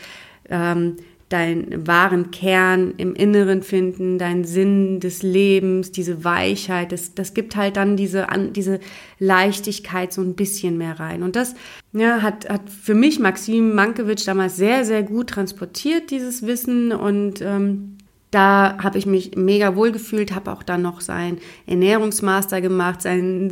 ähm, 0.50 0.96
deinen 1.30 1.86
wahren 1.86 2.32
Kern 2.32 2.94
im 2.96 3.14
Inneren 3.14 3.62
finden, 3.62 4.18
deinen 4.18 4.46
Sinn 4.46 5.02
des 5.02 5.24
Lebens, 5.24 5.92
diese 5.92 6.24
Weichheit, 6.24 6.94
das, 6.94 7.16
das 7.16 7.34
gibt 7.34 7.58
halt 7.58 7.76
dann 7.76 7.98
diese, 7.98 8.28
diese 8.52 8.80
Leichtigkeit 9.20 10.14
so 10.14 10.22
ein 10.22 10.36
bisschen 10.36 10.78
mehr 10.78 11.00
rein. 11.00 11.24
Und 11.24 11.36
das 11.36 11.56
ja, 11.92 12.22
hat, 12.22 12.50
hat 12.50 12.70
für 12.70 12.96
mich 12.96 13.20
Maxim 13.20 13.76
Mankiewicz 13.76 14.24
damals 14.24 14.56
sehr, 14.56 14.86
sehr 14.86 15.04
gut 15.04 15.30
transportiert, 15.32 16.12
dieses 16.12 16.46
Wissen 16.46 16.94
und 16.94 17.42
ähm, 17.42 17.97
da 18.32 18.78
habe 18.84 18.98
ich 18.98 19.06
mich 19.06 19.38
mega 19.38 19.76
wohl 19.76 19.92
gefühlt, 19.92 20.36
habe 20.36 20.52
auch 20.52 20.62
dann 20.62 20.82
noch 20.82 21.00
seinen 21.00 21.38
Ernährungsmaster 21.66 22.60
gemacht, 22.60 23.02
seinen 23.02 23.48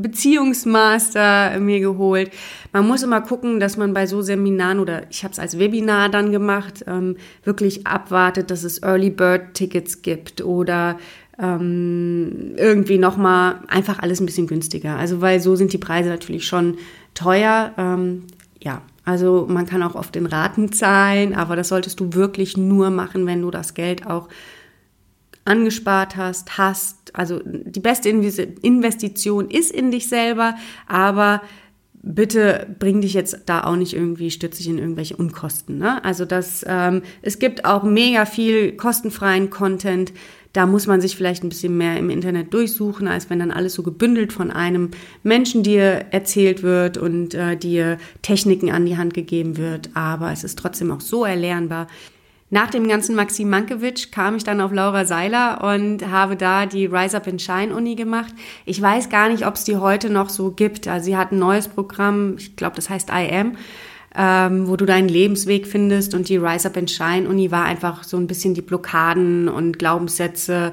Beziehungsmaster 0.00 1.58
mir 1.58 1.80
geholt. 1.80 2.30
Man 2.72 2.86
muss 2.86 3.02
immer 3.02 3.20
gucken, 3.20 3.58
dass 3.58 3.76
man 3.76 3.92
bei 3.92 4.06
so 4.06 4.22
Seminaren 4.22 4.78
oder 4.78 5.10
ich 5.10 5.24
habe 5.24 5.32
es 5.32 5.40
als 5.40 5.58
Webinar 5.58 6.08
dann 6.08 6.30
gemacht, 6.30 6.84
ähm, 6.86 7.16
wirklich 7.42 7.86
abwartet, 7.86 8.52
dass 8.52 8.62
es 8.62 8.82
Early 8.82 9.10
Bird 9.10 9.54
Tickets 9.54 10.02
gibt 10.02 10.44
oder 10.44 10.98
ähm, 11.40 12.54
irgendwie 12.56 12.98
nochmal 12.98 13.56
einfach 13.66 13.98
alles 13.98 14.20
ein 14.20 14.26
bisschen 14.26 14.46
günstiger. 14.46 14.96
Also 14.96 15.20
weil 15.20 15.40
so 15.40 15.56
sind 15.56 15.72
die 15.72 15.78
Preise 15.78 16.10
natürlich 16.10 16.46
schon 16.46 16.78
teuer. 17.14 17.72
Ähm, 17.76 18.24
ja, 18.60 18.82
also 19.04 19.46
man 19.48 19.66
kann 19.66 19.82
auch 19.82 19.94
oft 19.94 20.14
in 20.16 20.26
Raten 20.26 20.72
zahlen, 20.72 21.34
aber 21.34 21.56
das 21.56 21.68
solltest 21.68 22.00
du 22.00 22.14
wirklich 22.14 22.56
nur 22.56 22.90
machen, 22.90 23.26
wenn 23.26 23.42
du 23.42 23.50
das 23.50 23.74
Geld 23.74 24.06
auch 24.06 24.28
angespart 25.44 26.16
hast, 26.16 26.56
hast. 26.56 27.14
Also 27.14 27.40
die 27.44 27.80
beste 27.80 28.08
Investition 28.08 29.50
ist 29.50 29.72
in 29.72 29.90
dich 29.90 30.08
selber, 30.08 30.54
aber 30.86 31.42
bitte 32.02 32.74
bring 32.78 33.00
dich 33.00 33.14
jetzt 33.14 33.42
da 33.46 33.64
auch 33.64 33.76
nicht 33.76 33.94
irgendwie 33.94 34.30
stützig 34.30 34.68
in 34.68 34.78
irgendwelche 34.78 35.16
Unkosten. 35.16 35.78
Ne? 35.78 36.04
Also 36.04 36.24
das, 36.24 36.64
ähm, 36.68 37.02
es 37.22 37.38
gibt 37.38 37.64
auch 37.64 37.84
mega 37.84 38.24
viel 38.24 38.72
kostenfreien 38.76 39.50
Content. 39.50 40.12
Da 40.52 40.66
muss 40.66 40.86
man 40.86 41.00
sich 41.00 41.16
vielleicht 41.16 41.42
ein 41.44 41.48
bisschen 41.48 41.78
mehr 41.78 41.96
im 41.96 42.10
Internet 42.10 42.52
durchsuchen, 42.52 43.08
als 43.08 43.30
wenn 43.30 43.38
dann 43.38 43.50
alles 43.50 43.74
so 43.74 43.82
gebündelt 43.82 44.32
von 44.32 44.50
einem 44.50 44.90
Menschen 45.22 45.62
dir 45.62 46.06
erzählt 46.10 46.62
wird 46.62 46.98
und 46.98 47.34
äh, 47.34 47.56
dir 47.56 47.98
Techniken 48.20 48.70
an 48.70 48.84
die 48.84 48.98
Hand 48.98 49.14
gegeben 49.14 49.56
wird. 49.56 49.90
Aber 49.94 50.30
es 50.30 50.44
ist 50.44 50.58
trotzdem 50.58 50.90
auch 50.90 51.00
so 51.00 51.24
erlernbar. 51.24 51.86
Nach 52.50 52.68
dem 52.68 52.86
ganzen 52.86 53.14
Maxim 53.14 53.48
Mankiewicz 53.48 54.10
kam 54.10 54.36
ich 54.36 54.44
dann 54.44 54.60
auf 54.60 54.74
Laura 54.74 55.06
Seiler 55.06 55.64
und 55.64 56.06
habe 56.10 56.36
da 56.36 56.66
die 56.66 56.84
Rise 56.84 57.16
Up 57.16 57.26
in 57.26 57.38
Shine 57.38 57.74
Uni 57.74 57.94
gemacht. 57.94 58.34
Ich 58.66 58.82
weiß 58.82 59.08
gar 59.08 59.30
nicht, 59.30 59.46
ob 59.46 59.54
es 59.54 59.64
die 59.64 59.76
heute 59.76 60.10
noch 60.10 60.28
so 60.28 60.50
gibt. 60.50 60.86
Also 60.86 61.06
sie 61.06 61.16
hat 61.16 61.32
ein 61.32 61.38
neues 61.38 61.68
Programm, 61.68 62.34
ich 62.36 62.54
glaube, 62.54 62.76
das 62.76 62.90
heißt 62.90 63.08
I 63.08 63.32
Am, 63.32 63.56
ähm, 64.16 64.68
wo 64.68 64.76
du 64.76 64.84
deinen 64.84 65.08
Lebensweg 65.08 65.66
findest. 65.66 66.14
Und 66.14 66.28
die 66.28 66.36
Rise 66.36 66.68
Up 66.68 66.76
in 66.76 66.88
Shine 66.88 67.28
Uni 67.28 67.50
war 67.50 67.64
einfach 67.64 68.04
so 68.04 68.16
ein 68.16 68.26
bisschen 68.26 68.54
die 68.54 68.62
Blockaden 68.62 69.48
und 69.48 69.78
Glaubenssätze 69.78 70.72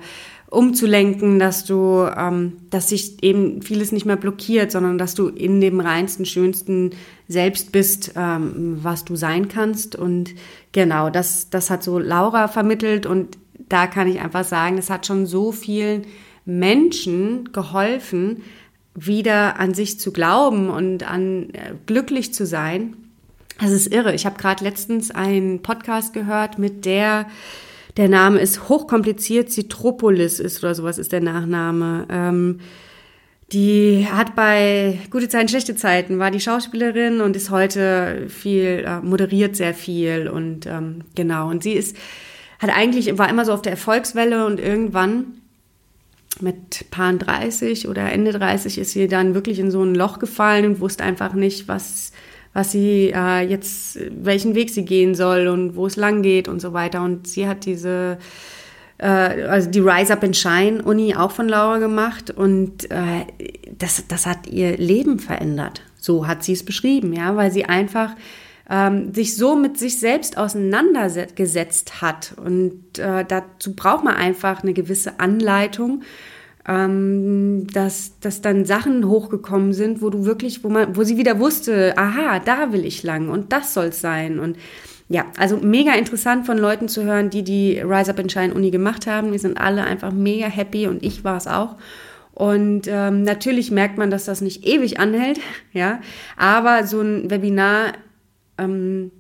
umzulenken, 0.50 1.38
dass 1.38 1.64
du, 1.64 2.08
ähm, 2.16 2.54
dass 2.70 2.90
sich 2.90 3.24
eben 3.24 3.62
vieles 3.62 3.92
nicht 3.92 4.06
mehr 4.06 4.16
blockiert, 4.16 4.72
sondern 4.72 4.98
dass 4.98 5.14
du 5.14 5.28
in 5.28 5.62
dem 5.62 5.80
reinsten, 5.80 6.26
schönsten 6.26 6.92
Selbst 7.28 7.72
bist, 7.72 8.14
ähm, 8.16 8.80
was 8.82 9.06
du 9.06 9.16
sein 9.16 9.48
kannst. 9.48 9.96
Und 9.96 10.32
genau, 10.72 11.10
das, 11.10 11.50
das 11.50 11.70
hat 11.70 11.84
so 11.84 12.00
Laura 12.00 12.48
vermittelt 12.48 13.06
und 13.06 13.38
da 13.70 13.86
kann 13.86 14.08
ich 14.08 14.20
einfach 14.20 14.44
sagen, 14.44 14.80
es 14.80 14.90
hat 14.90 15.06
schon 15.06 15.28
so 15.28 15.52
vielen 15.52 16.04
Menschen 16.46 17.52
geholfen, 17.54 18.42
wieder 18.96 19.60
an 19.60 19.76
sich 19.76 20.00
zu 20.00 20.12
glauben 20.12 20.70
und 20.70 21.10
an 21.10 21.52
äh, 21.52 21.74
glücklich 21.86 22.34
zu 22.34 22.48
sein. 22.48 22.96
Das 23.60 23.72
ist 23.72 23.94
irre. 23.94 24.14
Ich 24.14 24.26
habe 24.26 24.38
gerade 24.38 24.64
letztens 24.64 25.12
einen 25.12 25.62
Podcast 25.62 26.14
gehört 26.14 26.58
mit 26.60 26.86
der 26.86 27.28
der 27.98 28.08
Name 28.08 28.40
ist 28.40 28.70
hochkompliziert, 28.70 29.52
Citropolis 29.52 30.40
ist 30.40 30.64
oder 30.64 30.74
sowas 30.74 30.98
ist 30.98 31.12
der 31.12 31.20
Nachname. 31.20 32.06
Ähm, 32.10 32.60
die 33.52 34.08
hat 34.10 34.36
bei 34.36 35.00
Gute 35.10 35.28
Zeiten, 35.28 35.50
Schlechte 35.50 35.76
Zeiten, 35.76 36.18
war 36.18 36.32
die 36.32 36.40
Schauspielerin 36.40 37.20
und 37.20 37.36
ist 37.36 37.50
heute 37.50 38.28
viel, 38.30 38.86
äh, 38.88 39.02
moderiert 39.02 39.56
sehr 39.56 39.74
viel 39.74 40.30
und 40.30 40.66
ähm, 40.66 41.02
genau. 41.16 41.50
Und 41.50 41.64
sie 41.64 41.74
ist, 41.74 41.98
hat 42.60 42.70
eigentlich, 42.70 43.18
war 43.18 43.28
immer 43.30 43.44
so 43.44 43.52
auf 43.52 43.64
der 43.64 43.74
Erfolgswelle 43.74 44.46
und 44.46 44.62
irgendwann 44.62 45.42
mit 46.40 46.90
Paar 46.92 47.12
30 47.12 47.90
oder 47.90 48.12
Ende 48.12 48.32
30 48.32 48.78
ist 48.78 48.92
sie 48.92 49.08
dann 49.10 49.34
wirklich 49.34 49.60
in 49.60 49.72
so 49.72 49.84
ein 49.84 49.96
Loch 49.96 50.20
gefallen 50.20 50.66
und 50.66 50.80
wusste 50.80 51.04
einfach 51.04 51.34
nicht, 51.34 51.68
was, 51.68 52.14
was 52.54 52.72
sie 52.72 53.12
äh, 53.16 53.42
jetzt, 53.42 54.00
welchen 54.12 54.56
Weg 54.56 54.70
sie 54.70 54.86
gehen 54.86 55.16
soll 55.16 55.48
und 55.48 55.76
wo 55.76 55.86
es 55.86 55.96
lang 55.96 56.22
geht 56.22 56.48
und 56.48 56.60
so 56.60 56.74
weiter. 56.74 57.04
Und 57.04 57.28
sie 57.28 57.48
hat 57.48 57.66
diese, 57.66 58.18
äh, 58.98 59.06
also 59.06 59.70
die 59.70 59.80
Rise 59.80 60.14
Up 60.14 60.24
and 60.24 60.36
Shine 60.36 60.84
Uni 60.84 61.16
auch 61.16 61.32
von 61.32 61.48
Laura 61.48 61.78
gemacht 61.78 62.32
und 62.32 62.90
äh, 62.92 63.26
das, 63.78 64.06
das 64.08 64.26
hat 64.26 64.48
ihr 64.48 64.78
Leben 64.78 65.20
verändert. 65.20 65.84
So 66.00 66.28
hat 66.28 66.44
sie 66.44 66.54
es 66.54 66.66
beschrieben, 66.66 67.14
ja, 67.14 67.36
weil 67.36 67.52
sie 67.52 67.66
einfach 67.66 68.16
ähm, 68.70 69.14
sich 69.14 69.36
so 69.36 69.56
mit 69.56 69.78
sich 69.78 70.00
selbst 70.00 70.38
auseinandergesetzt 70.38 72.02
hat. 72.02 72.36
Und 72.44 73.00
äh, 73.00 73.26
dazu 73.26 73.76
braucht 73.76 74.04
man 74.04 74.16
einfach 74.16 74.64
eine 74.64 74.74
gewisse 74.74 75.20
Anleitung 75.20 76.04
ähm, 76.68 77.68
dass, 77.74 78.20
dass 78.20 78.42
dann 78.42 78.66
Sachen 78.66 79.08
hochgekommen 79.08 79.74
sind, 79.74 80.02
wo 80.02 80.10
du 80.10 80.26
wirklich, 80.26 80.64
wo 80.64 80.70
man, 80.70 80.96
wo 80.96 81.04
sie 81.04 81.18
wieder 81.18 81.40
wusste, 81.40 81.98
aha, 81.98 82.40
da 82.40 82.72
will 82.72 82.86
ich 82.86 83.04
lang 83.04 83.30
und 83.30 83.52
das 83.52 83.74
soll 83.74 83.88
es 83.88 84.02
sein. 84.02 84.40
Und 84.40 84.58
ja, 85.08 85.26
also 85.38 85.58
mega 85.58 85.94
interessant 85.94 86.46
von 86.46 86.58
Leuten 86.58 86.88
zu 86.88 87.04
hören, 87.04 87.30
die 87.30 87.44
die 87.44 87.80
Rise 87.80 88.12
Up 88.12 88.20
in 88.20 88.30
Shine 88.30 88.54
Uni 88.54 88.70
gemacht 88.70 89.08
haben. 89.08 89.32
Wir 89.32 89.40
sind 89.40 89.60
alle 89.60 89.84
einfach 89.84 90.12
mega 90.12 90.48
happy 90.48 90.88
und 90.88 91.04
ich 91.04 91.24
war 91.24 91.38
es 91.38 91.48
auch. 91.48 91.78
Und 92.34 92.84
ähm, 92.88 93.24
natürlich 93.24 93.72
merkt 93.72 93.98
man, 93.98 94.12
dass 94.12 94.26
das 94.26 94.40
nicht 94.42 94.66
ewig 94.66 95.00
anhält, 95.00 95.40
ja, 95.74 96.00
aber 96.38 96.86
so 96.86 97.02
ein 97.02 97.30
Webinar 97.30 97.94
ähm, 98.58 99.12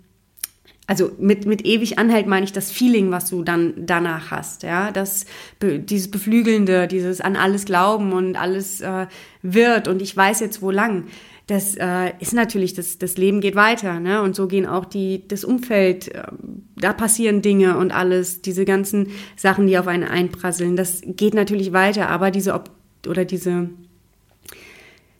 also 0.89 1.12
mit, 1.19 1.46
mit 1.46 1.67
ewig 1.67 2.00
anhält 2.00 2.25
meine 2.25 2.43
ich 2.43 2.51
das 2.51 2.72
Feeling, 2.72 3.12
was 3.12 3.29
du 3.29 3.43
dann 3.43 3.75
danach 3.77 4.31
hast, 4.31 4.63
ja, 4.63 4.89
das, 4.89 5.27
dieses 5.62 6.10
Beflügelnde, 6.10 6.88
dieses 6.88 7.22
an 7.22 7.36
alles 7.36 7.65
glauben 7.65 8.12
und 8.12 8.36
alles 8.36 8.81
äh, 8.81 9.05
wird 9.43 9.88
und 9.88 10.01
ich 10.01 10.17
weiß 10.17 10.39
jetzt 10.39 10.63
wo 10.63 10.72
lang. 10.72 11.03
Das 11.46 11.75
äh, 11.75 12.13
ist 12.19 12.34
natürlich, 12.34 12.74
das, 12.74 12.98
das 12.98 13.17
Leben 13.17 13.39
geht 13.39 13.55
weiter, 13.55 14.00
ne? 14.00 14.24
Und 14.24 14.36
so 14.36 14.48
gehen 14.48 14.65
auch 14.65 14.86
die, 14.86 15.27
das 15.27 15.43
Umfeld, 15.43 16.08
äh, 16.08 16.24
da 16.75 16.91
passieren 16.93 17.43
Dinge 17.43 17.77
und 17.77 17.91
alles, 17.91 18.41
diese 18.41 18.65
ganzen 18.65 19.10
Sachen, 19.36 19.67
die 19.67 19.77
auf 19.77 19.88
einen 19.88 20.08
einprasseln, 20.08 20.75
das 20.75 21.01
geht 21.05 21.36
natürlich 21.36 21.72
weiter, 21.72 22.10
aber 22.10 22.31
diese 22.31 22.60
oder 23.08 23.25
diese 23.25 23.69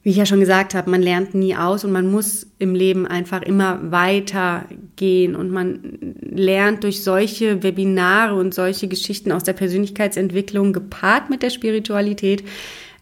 wie 0.09 0.13
ich 0.13 0.17
ja 0.17 0.25
schon 0.25 0.39
gesagt 0.39 0.73
habe, 0.73 0.89
man 0.89 1.03
lernt 1.03 1.35
nie 1.35 1.55
aus 1.55 1.83
und 1.83 1.91
man 1.91 2.09
muss 2.09 2.47
im 2.57 2.73
Leben 2.73 3.05
einfach 3.05 3.43
immer 3.43 3.91
weiter 3.91 4.65
gehen 4.95 5.35
und 5.35 5.51
man 5.51 6.15
lernt 6.19 6.83
durch 6.83 7.03
solche 7.03 7.61
Webinare 7.61 8.33
und 8.33 8.51
solche 8.51 8.87
Geschichten 8.87 9.31
aus 9.31 9.43
der 9.43 9.53
Persönlichkeitsentwicklung 9.53 10.73
gepaart 10.73 11.29
mit 11.29 11.43
der 11.43 11.51
Spiritualität, 11.51 12.43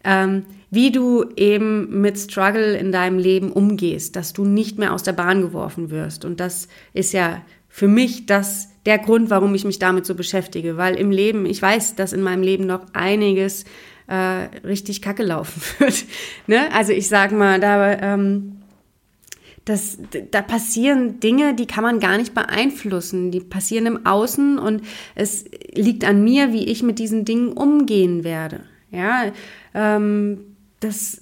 ähm, 0.04 0.42
wie 0.70 0.92
du 0.92 1.24
eben 1.34 2.02
mit 2.02 2.18
Struggle 2.18 2.76
in 2.76 2.92
deinem 2.92 3.18
Leben 3.18 3.52
umgehst, 3.52 4.14
dass 4.14 4.34
du 4.34 4.44
nicht 4.44 4.76
mehr 4.76 4.92
aus 4.92 5.02
der 5.02 5.14
Bahn 5.14 5.40
geworfen 5.40 5.88
wirst. 5.88 6.26
Und 6.26 6.40
das 6.40 6.68
ist 6.92 7.14
ja 7.14 7.40
für 7.70 7.88
mich 7.88 8.26
das 8.26 8.68
der 8.84 8.98
Grund, 8.98 9.30
warum 9.30 9.54
ich 9.54 9.64
mich 9.64 9.78
damit 9.78 10.04
so 10.04 10.14
beschäftige, 10.14 10.76
weil 10.76 10.96
im 10.96 11.10
Leben, 11.10 11.46
ich 11.46 11.62
weiß, 11.62 11.94
dass 11.94 12.12
in 12.12 12.20
meinem 12.20 12.42
Leben 12.42 12.66
noch 12.66 12.82
einiges 12.92 13.64
äh, 14.08 14.66
richtig 14.66 15.02
kacke 15.02 15.22
laufen 15.22 15.62
wird. 15.78 16.04
ne? 16.46 16.72
Also 16.72 16.92
ich 16.92 17.08
sag 17.08 17.32
mal, 17.32 17.60
da, 17.60 17.92
ähm, 18.14 18.56
das, 19.64 19.98
da 20.30 20.40
passieren 20.40 21.20
Dinge, 21.20 21.54
die 21.54 21.66
kann 21.66 21.84
man 21.84 22.00
gar 22.00 22.16
nicht 22.16 22.34
beeinflussen. 22.34 23.30
Die 23.30 23.40
passieren 23.40 23.86
im 23.86 24.06
Außen 24.06 24.58
und 24.58 24.82
es 25.14 25.44
liegt 25.74 26.04
an 26.04 26.24
mir, 26.24 26.52
wie 26.52 26.64
ich 26.64 26.82
mit 26.82 26.98
diesen 26.98 27.24
Dingen 27.24 27.52
umgehen 27.52 28.24
werde. 28.24 28.60
Ja, 28.90 29.30
ähm, 29.74 30.56
das 30.80 31.20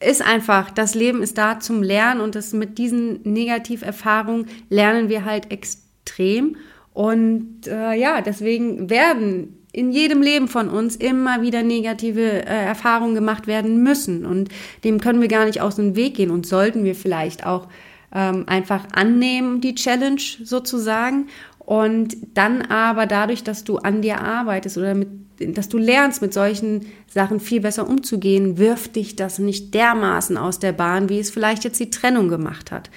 ist 0.00 0.20
einfach, 0.20 0.70
das 0.70 0.94
Leben 0.94 1.22
ist 1.22 1.38
da 1.38 1.60
zum 1.60 1.82
Lernen 1.82 2.20
und 2.20 2.34
das 2.34 2.52
mit 2.52 2.76
diesen 2.76 3.22
Negativerfahrungen 3.22 4.46
lernen 4.68 5.08
wir 5.08 5.24
halt 5.24 5.50
extrem. 5.50 6.56
Und 6.92 7.66
äh, 7.66 7.94
ja, 7.94 8.20
deswegen 8.20 8.90
werden 8.90 9.61
in 9.72 9.90
jedem 9.90 10.20
Leben 10.20 10.48
von 10.48 10.68
uns 10.68 10.96
immer 10.96 11.42
wieder 11.42 11.62
negative 11.62 12.44
äh, 12.44 12.64
Erfahrungen 12.66 13.14
gemacht 13.14 13.46
werden 13.46 13.82
müssen. 13.82 14.26
Und 14.26 14.50
dem 14.84 15.00
können 15.00 15.20
wir 15.20 15.28
gar 15.28 15.46
nicht 15.46 15.60
aus 15.60 15.76
dem 15.76 15.96
Weg 15.96 16.14
gehen 16.14 16.30
und 16.30 16.46
sollten 16.46 16.84
wir 16.84 16.94
vielleicht 16.94 17.46
auch 17.46 17.68
ähm, 18.14 18.44
einfach 18.46 18.86
annehmen, 18.92 19.60
die 19.60 19.74
Challenge 19.74 20.20
sozusagen. 20.44 21.28
Und 21.58 22.16
dann 22.34 22.62
aber 22.62 23.06
dadurch, 23.06 23.44
dass 23.44 23.64
du 23.64 23.78
an 23.78 24.02
dir 24.02 24.20
arbeitest 24.20 24.76
oder 24.76 24.94
mit, 24.94 25.08
dass 25.56 25.68
du 25.68 25.78
lernst, 25.78 26.20
mit 26.20 26.34
solchen 26.34 26.86
Sachen 27.06 27.40
viel 27.40 27.60
besser 27.60 27.88
umzugehen, 27.88 28.58
wirft 28.58 28.96
dich 28.96 29.16
das 29.16 29.38
nicht 29.38 29.72
dermaßen 29.72 30.36
aus 30.36 30.58
der 30.58 30.72
Bahn, 30.72 31.08
wie 31.08 31.18
es 31.18 31.30
vielleicht 31.30 31.64
jetzt 31.64 31.80
die 31.80 31.90
Trennung 31.90 32.28
gemacht 32.28 32.70
hat. 32.70 32.90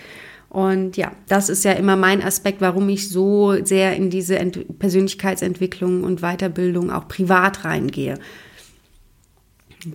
Und 0.55 0.95
ja, 0.95 1.12
das 1.27 1.50
ist 1.50 1.65
ja 1.65 1.74
immer 1.74 1.97
mein 1.97 2.24
Aspekt, 2.24 2.62
warum 2.62 2.88
ich 2.88 3.09
so 3.09 3.62
sehr 3.65 3.97
in 3.97 4.09
diese 4.09 4.39
Ent 4.39 4.79
Persönlichkeitsentwicklung 4.79 6.05
und 6.05 6.21
Weiterbildung 6.21 6.91
auch 6.91 7.09
privat 7.09 7.65
reingehe. 7.65 8.17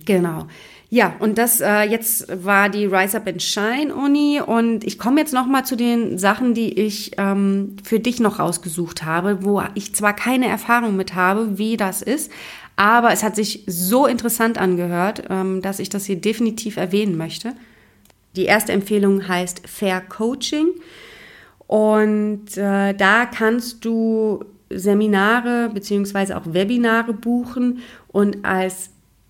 Genau. 0.05 0.45
Ja, 0.91 1.15
und 1.17 1.39
das 1.39 1.61
äh, 1.61 1.81
jetzt 1.85 2.27
war 2.45 2.69
die 2.69 2.85
Rise 2.85 3.17
Up 3.17 3.25
and 3.27 3.41
Shine 3.41 3.95
Uni 3.95 4.39
und 4.39 4.83
ich 4.83 4.99
komme 4.99 5.21
jetzt 5.21 5.33
noch 5.33 5.47
mal 5.47 5.63
zu 5.63 5.75
den 5.75 6.19
Sachen, 6.19 6.53
die 6.53 6.77
ich 6.79 7.13
ähm, 7.17 7.77
für 7.83 7.99
dich 7.99 8.19
noch 8.19 8.37
rausgesucht 8.37 9.03
habe, 9.03 9.43
wo 9.43 9.63
ich 9.73 9.95
zwar 9.95 10.15
keine 10.15 10.47
Erfahrung 10.47 10.95
mit 10.95 11.15
habe, 11.15 11.57
wie 11.57 11.75
das 11.75 12.03
ist, 12.03 12.31
aber 12.75 13.11
es 13.11 13.23
hat 13.23 13.35
sich 13.35 13.63
so 13.65 14.05
interessant 14.05 14.59
angehört, 14.59 15.23
ähm, 15.31 15.63
dass 15.63 15.79
ich 15.79 15.89
das 15.89 16.05
hier 16.05 16.21
definitiv 16.21 16.77
erwähnen 16.77 17.17
möchte. 17.17 17.55
Die 18.35 18.45
erste 18.45 18.71
Empfehlung 18.71 19.27
heißt 19.27 19.67
Fair 19.67 20.01
Coaching. 20.01 20.69
Und 21.67 22.57
äh, 22.57 22.93
da 22.93 23.25
kannst 23.25 23.85
du 23.85 24.43
Seminare 24.69 25.69
beziehungsweise 25.73 26.37
auch 26.37 26.43
Webinare 26.45 27.13
buchen 27.13 27.79
und 28.07 28.43
als 28.43 28.89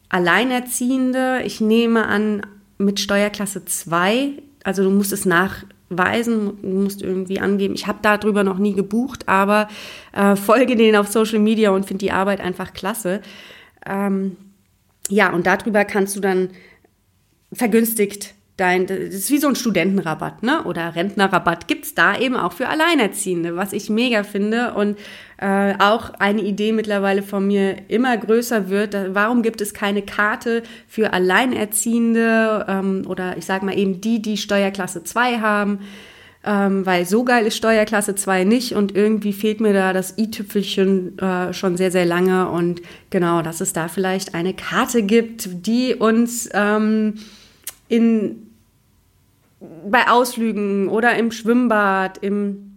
Alleinerziehende, 0.09 1.41
ich 1.45 1.61
nehme 1.61 2.05
an, 2.05 2.45
mit 2.77 2.99
Steuerklasse 2.99 3.65
2, 3.65 4.31
also 4.63 4.83
du 4.83 4.89
musst 4.89 5.13
es 5.13 5.25
nach 5.25 5.63
weisen, 5.89 6.57
du 6.61 6.67
musst 6.67 7.01
irgendwie 7.01 7.39
angeben, 7.39 7.75
ich 7.75 7.87
habe 7.87 7.99
darüber 8.01 8.43
noch 8.43 8.57
nie 8.57 8.73
gebucht, 8.73 9.27
aber 9.27 9.67
äh, 10.13 10.35
folge 10.35 10.75
denen 10.75 10.95
auf 10.95 11.07
Social 11.07 11.39
Media 11.39 11.71
und 11.71 11.85
finde 11.85 12.05
die 12.05 12.11
Arbeit 12.11 12.41
einfach 12.41 12.73
klasse. 12.73 13.21
Ähm, 13.85 14.37
ja, 15.09 15.31
und 15.31 15.47
darüber 15.47 15.85
kannst 15.85 16.15
du 16.15 16.21
dann 16.21 16.49
vergünstigt 17.53 18.33
dein, 18.61 18.85
das 18.85 18.97
ist 18.99 19.31
wie 19.31 19.39
so 19.39 19.47
ein 19.47 19.55
Studentenrabatt, 19.55 20.43
ne? 20.43 20.63
Oder 20.63 20.95
Rentnerrabatt 20.95 21.67
gibt's 21.67 21.95
da 21.95 22.17
eben 22.17 22.37
auch 22.37 22.53
für 22.53 22.69
Alleinerziehende, 22.69 23.55
was 23.55 23.73
ich 23.73 23.89
mega 23.89 24.23
finde 24.23 24.73
und 24.75 24.97
äh, 25.37 25.73
auch 25.79 26.11
eine 26.19 26.41
Idee 26.41 26.71
mittlerweile 26.71 27.23
von 27.23 27.47
mir 27.47 27.89
immer 27.89 28.15
größer 28.15 28.69
wird. 28.69 28.95
Warum 29.15 29.41
gibt 29.41 29.61
es 29.61 29.73
keine 29.73 30.03
Karte 30.03 30.61
für 30.87 31.11
Alleinerziehende 31.11 32.65
ähm, 32.69 33.03
oder 33.07 33.35
ich 33.37 33.45
sage 33.45 33.65
mal 33.65 33.77
eben 33.77 33.99
die, 33.99 34.21
die 34.21 34.37
Steuerklasse 34.37 35.03
2 35.03 35.39
haben? 35.39 35.79
Ähm, 36.43 36.85
weil 36.87 37.05
so 37.05 37.23
geil 37.23 37.45
ist 37.45 37.57
Steuerklasse 37.57 38.15
2 38.15 38.45
nicht 38.45 38.73
und 38.73 38.95
irgendwie 38.95 39.33
fehlt 39.33 39.59
mir 39.59 39.73
da 39.73 39.93
das 39.93 40.17
i-Tüpfelchen 40.17 41.17
äh, 41.19 41.53
schon 41.53 41.77
sehr, 41.77 41.91
sehr 41.91 42.05
lange 42.05 42.49
und 42.49 42.81
genau, 43.11 43.43
dass 43.43 43.61
es 43.61 43.73
da 43.73 43.87
vielleicht 43.87 44.33
eine 44.33 44.55
Karte 44.55 45.03
gibt, 45.03 45.67
die 45.67 45.93
uns 45.93 46.49
ähm, 46.53 47.15
in, 47.89 48.50
bei 49.89 50.07
Ausflügen 50.07 50.89
oder 50.89 51.15
im 51.15 51.31
Schwimmbad, 51.31 52.17
im 52.19 52.71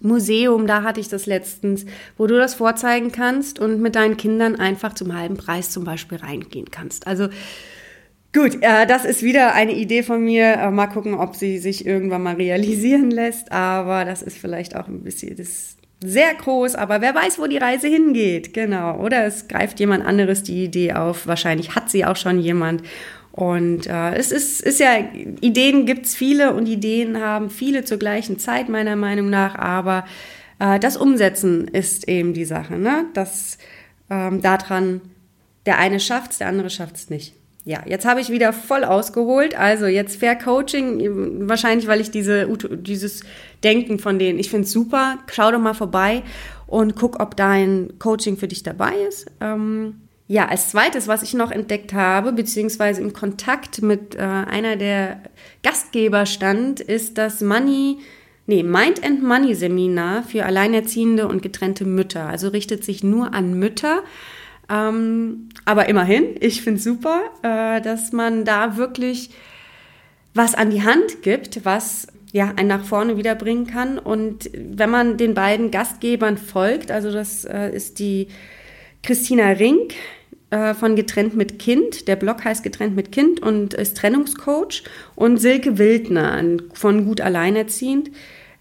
Museum, 0.00 0.66
da 0.66 0.82
hatte 0.82 1.00
ich 1.00 1.08
das 1.08 1.26
letztens, 1.26 1.84
wo 2.16 2.26
du 2.26 2.36
das 2.36 2.54
vorzeigen 2.54 3.10
kannst 3.12 3.58
und 3.58 3.80
mit 3.80 3.96
deinen 3.96 4.16
Kindern 4.16 4.56
einfach 4.56 4.94
zum 4.94 5.16
halben 5.16 5.36
Preis 5.36 5.70
zum 5.70 5.84
Beispiel 5.84 6.18
reingehen 6.18 6.70
kannst. 6.70 7.06
Also 7.06 7.28
gut, 8.32 8.58
äh, 8.60 8.86
das 8.86 9.04
ist 9.04 9.22
wieder 9.22 9.54
eine 9.54 9.74
Idee 9.74 10.02
von 10.02 10.24
mir. 10.24 10.54
Äh, 10.54 10.70
mal 10.70 10.86
gucken, 10.86 11.14
ob 11.14 11.34
sie 11.34 11.58
sich 11.58 11.84
irgendwann 11.84 12.22
mal 12.22 12.36
realisieren 12.36 13.10
lässt. 13.10 13.50
Aber 13.50 14.04
das 14.04 14.22
ist 14.22 14.38
vielleicht 14.38 14.76
auch 14.76 14.86
ein 14.86 15.02
bisschen 15.02 15.36
das 15.36 15.76
sehr 16.00 16.32
groß, 16.32 16.76
aber 16.76 17.00
wer 17.00 17.12
weiß, 17.12 17.40
wo 17.40 17.48
die 17.48 17.56
Reise 17.56 17.88
hingeht. 17.88 18.54
Genau. 18.54 18.98
Oder 19.00 19.24
es 19.24 19.48
greift 19.48 19.80
jemand 19.80 20.06
anderes 20.06 20.44
die 20.44 20.64
Idee 20.64 20.92
auf. 20.92 21.26
Wahrscheinlich 21.26 21.74
hat 21.74 21.90
sie 21.90 22.04
auch 22.04 22.16
schon 22.16 22.38
jemand. 22.38 22.82
Und 23.38 23.86
äh, 23.86 24.16
es 24.16 24.32
ist, 24.32 24.60
ist 24.62 24.80
ja, 24.80 24.98
Ideen 25.40 25.86
gibt 25.86 26.06
es 26.06 26.16
viele 26.16 26.54
und 26.54 26.66
Ideen 26.66 27.20
haben 27.20 27.50
viele 27.50 27.84
zur 27.84 27.96
gleichen 27.96 28.40
Zeit, 28.40 28.68
meiner 28.68 28.96
Meinung 28.96 29.30
nach, 29.30 29.54
aber 29.54 30.06
äh, 30.58 30.80
das 30.80 30.96
Umsetzen 30.96 31.68
ist 31.68 32.08
eben 32.08 32.34
die 32.34 32.44
Sache, 32.44 32.76
ne? 32.76 33.04
Dass 33.14 33.58
ähm, 34.10 34.42
daran 34.42 35.02
der 35.66 35.78
eine 35.78 36.00
schafft 36.00 36.40
der 36.40 36.48
andere 36.48 36.68
schafft 36.68 36.96
es 36.96 37.10
nicht. 37.10 37.32
Ja, 37.64 37.84
jetzt 37.86 38.06
habe 38.06 38.20
ich 38.20 38.30
wieder 38.30 38.52
voll 38.52 38.82
ausgeholt. 38.82 39.56
Also 39.56 39.86
jetzt 39.86 40.18
Fair 40.18 40.34
Coaching, 40.34 41.48
wahrscheinlich, 41.48 41.86
weil 41.86 42.00
ich 42.00 42.10
diese, 42.10 42.48
dieses 42.78 43.22
Denken 43.62 44.00
von 44.00 44.18
denen, 44.18 44.40
ich 44.40 44.50
finde 44.50 44.64
es 44.64 44.72
super. 44.72 45.18
Schau 45.30 45.52
doch 45.52 45.60
mal 45.60 45.74
vorbei 45.74 46.24
und 46.66 46.96
guck, 46.96 47.20
ob 47.20 47.36
dein 47.36 48.00
Coaching 48.00 48.36
für 48.36 48.48
dich 48.48 48.64
dabei 48.64 48.94
ist. 49.08 49.26
Ähm, 49.40 50.07
ja, 50.30 50.46
als 50.46 50.68
zweites, 50.68 51.08
was 51.08 51.22
ich 51.22 51.32
noch 51.32 51.50
entdeckt 51.50 51.94
habe, 51.94 52.32
beziehungsweise 52.32 53.00
im 53.00 53.14
Kontakt 53.14 53.80
mit 53.80 54.14
äh, 54.14 54.18
einer 54.18 54.76
der 54.76 55.22
Gastgeber 55.62 56.26
stand, 56.26 56.80
ist 56.80 57.16
das 57.16 57.40
Money, 57.40 57.96
nee, 58.46 58.62
Mind 58.62 59.02
and 59.02 59.22
Money 59.22 59.54
Seminar 59.54 60.22
für 60.22 60.44
Alleinerziehende 60.44 61.26
und 61.26 61.40
getrennte 61.40 61.86
Mütter. 61.86 62.26
Also 62.26 62.48
richtet 62.48 62.84
sich 62.84 63.02
nur 63.02 63.32
an 63.32 63.58
Mütter. 63.58 64.02
Ähm, 64.70 65.48
aber 65.64 65.88
immerhin, 65.88 66.36
ich 66.40 66.60
finde 66.60 66.80
super, 66.80 67.22
äh, 67.42 67.80
dass 67.80 68.12
man 68.12 68.44
da 68.44 68.76
wirklich 68.76 69.30
was 70.34 70.54
an 70.54 70.68
die 70.68 70.82
Hand 70.82 71.22
gibt, 71.22 71.64
was 71.64 72.06
ja, 72.32 72.52
einen 72.54 72.68
nach 72.68 72.84
vorne 72.84 73.16
wiederbringen 73.16 73.66
kann. 73.66 73.98
Und 73.98 74.50
wenn 74.52 74.90
man 74.90 75.16
den 75.16 75.32
beiden 75.32 75.70
Gastgebern 75.70 76.36
folgt, 76.36 76.90
also 76.90 77.10
das 77.10 77.46
äh, 77.46 77.70
ist 77.74 77.98
die 77.98 78.28
Christina 79.02 79.48
Rink, 79.52 79.94
äh, 80.50 80.72
von 80.72 80.96
Getrennt 80.96 81.36
mit 81.36 81.58
Kind. 81.58 82.08
Der 82.08 82.16
Blog 82.16 82.44
heißt 82.44 82.62
Getrennt 82.62 82.96
mit 82.96 83.12
Kind 83.12 83.40
und 83.40 83.74
ist 83.74 83.98
Trennungscoach. 83.98 84.82
Und 85.14 85.38
Silke 85.38 85.78
Wildner 85.78 86.42
von 86.72 87.04
Gut 87.04 87.20
Alleinerziehend. 87.20 88.10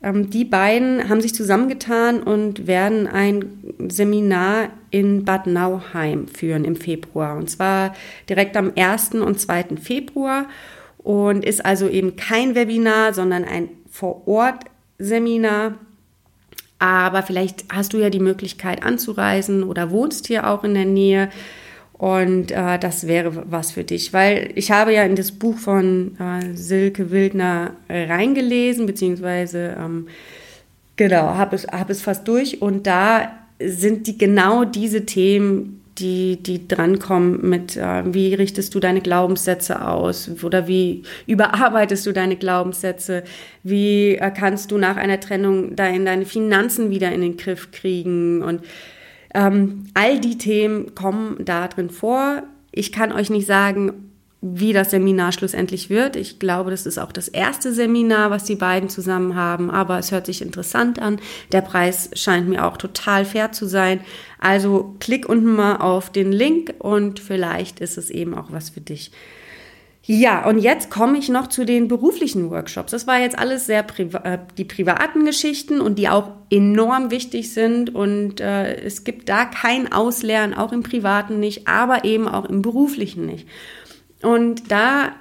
Ähm, 0.03 0.29
die 0.29 0.45
beiden 0.45 1.09
haben 1.09 1.21
sich 1.21 1.33
zusammengetan 1.33 2.21
und 2.21 2.67
werden 2.67 3.07
ein 3.07 3.75
Seminar 3.87 4.69
in 4.91 5.25
Bad 5.25 5.47
Nauheim 5.47 6.27
führen 6.27 6.65
im 6.65 6.75
Februar. 6.75 7.37
Und 7.37 7.49
zwar 7.49 7.95
direkt 8.29 8.57
am 8.57 8.73
1. 8.75 9.15
und 9.15 9.39
2. 9.39 9.77
Februar. 9.81 10.47
Und 10.97 11.45
ist 11.45 11.65
also 11.65 11.87
eben 11.87 12.17
kein 12.17 12.53
Webinar, 12.53 13.13
sondern 13.13 13.45
ein 13.45 13.69
Vor-Ort-Seminar. 13.89 15.75
Aber 16.79 17.23
vielleicht 17.23 17.65
hast 17.73 17.93
du 17.93 17.97
ja 17.97 18.09
die 18.09 18.19
Möglichkeit 18.19 18.83
anzureisen 18.83 19.63
oder 19.63 19.89
wohnst 19.89 20.27
hier 20.27 20.47
auch 20.49 20.63
in 20.63 20.73
der 20.73 20.85
Nähe. 20.85 21.29
Und 21.97 22.51
äh, 22.51 22.77
das 22.77 23.07
wäre 23.07 23.51
was 23.51 23.71
für 23.71 23.83
dich, 23.83 24.13
weil 24.13 24.51
ich 24.55 24.71
habe 24.71 24.93
ja 24.93 25.03
in 25.03 25.15
das 25.15 25.31
Buch 25.31 25.57
von 25.57 26.15
äh, 26.19 26.55
Silke 26.55 27.09
Wildner 27.09 27.71
reingelesen, 27.89 28.85
beziehungsweise 28.85 29.75
ähm, 29.79 30.07
genau, 30.95 31.35
habe 31.35 31.55
es, 31.55 31.65
hab 31.67 31.89
es 31.89 32.01
fast 32.01 32.27
durch. 32.27 32.61
Und 32.61 32.85
da 32.85 33.31
sind 33.59 34.05
die 34.05 34.17
genau 34.17 34.63
diese 34.63 35.05
Themen, 35.05 35.81
die, 35.97 36.37
die 36.41 36.67
drankommen 36.67 37.49
mit, 37.49 37.75
äh, 37.75 38.03
wie 38.13 38.33
richtest 38.35 38.75
du 38.75 38.79
deine 38.79 39.01
Glaubenssätze 39.01 39.87
aus? 39.87 40.29
Oder 40.43 40.67
wie 40.67 41.03
überarbeitest 41.25 42.05
du 42.05 42.11
deine 42.11 42.35
Glaubenssätze, 42.35 43.23
wie 43.63 44.19
kannst 44.35 44.71
du 44.71 44.77
nach 44.77 44.97
einer 44.97 45.19
Trennung 45.19 45.75
dein, 45.75 46.05
deine 46.05 46.25
Finanzen 46.25 46.91
wieder 46.91 47.11
in 47.11 47.21
den 47.21 47.37
Griff 47.37 47.71
kriegen? 47.71 48.43
Und 48.43 48.61
ähm, 49.33 49.85
all 49.93 50.19
die 50.19 50.37
Themen 50.37 50.95
kommen 50.95 51.37
da 51.43 51.67
drin 51.67 51.89
vor. 51.89 52.43
Ich 52.71 52.91
kann 52.91 53.11
euch 53.11 53.29
nicht 53.29 53.47
sagen, 53.47 54.07
wie 54.41 54.71
das 54.71 54.91
Seminar 54.91 55.31
schlussendlich 55.31 55.89
wird. 55.89 56.15
Ich 56.15 56.37
glaube, 56.37 56.69
das 56.69 56.85
ist 56.85 56.99
auch 56.99 57.11
das 57.11 57.27
erste 57.27 57.73
Seminar, 57.73 58.29
was 58.29 58.43
die 58.43 58.55
beiden 58.55 58.87
zusammen 58.87 59.35
haben, 59.35 59.71
aber 59.71 59.97
es 59.97 60.11
hört 60.11 60.27
sich 60.27 60.41
interessant 60.41 60.99
an. 60.99 61.19
Der 61.51 61.61
Preis 61.61 62.11
scheint 62.13 62.47
mir 62.47 62.65
auch 62.65 62.77
total 62.77 63.25
fair 63.25 63.51
zu 63.51 63.65
sein. 63.65 64.01
Also 64.39 64.95
klick 64.99 65.27
unten 65.27 65.55
mal 65.55 65.77
auf 65.77 66.11
den 66.11 66.31
Link 66.31 66.75
und 66.79 67.19
vielleicht 67.19 67.79
ist 67.79 67.97
es 67.97 68.11
eben 68.11 68.35
auch 68.35 68.51
was 68.51 68.69
für 68.69 68.81
dich. 68.81 69.11
Ja, 70.09 70.47
und 70.47 70.59
jetzt 70.59 70.89
komme 70.89 71.17
ich 71.17 71.27
noch 71.27 71.47
zu 71.47 71.65
den 71.65 71.89
beruflichen 71.89 72.49
Workshops. 72.49 72.91
Das 72.91 73.07
war 73.07 73.19
jetzt 73.19 73.37
alles 73.37 73.65
sehr 73.65 73.83
priva 73.83 74.19
äh, 74.19 74.39
die 74.57 74.63
privaten 74.63 75.25
Geschichten 75.25 75.81
und 75.81 75.99
die 75.99 76.07
auch 76.07 76.29
enorm 76.49 77.11
wichtig 77.11 77.53
sind. 77.53 77.93
Und 77.93 78.39
äh, 78.39 78.75
es 78.77 79.03
gibt 79.03 79.27
da 79.27 79.43
kein 79.43 79.91
Auslernen, 79.91 80.53
auch 80.53 80.71
im 80.71 80.81
privaten 80.81 81.41
nicht, 81.41 81.67
aber 81.67 82.05
eben 82.05 82.29
auch 82.29 82.45
im 82.45 82.61
beruflichen 82.61 83.25
nicht. 83.25 83.49
Und 84.21 84.71
da 84.71 85.11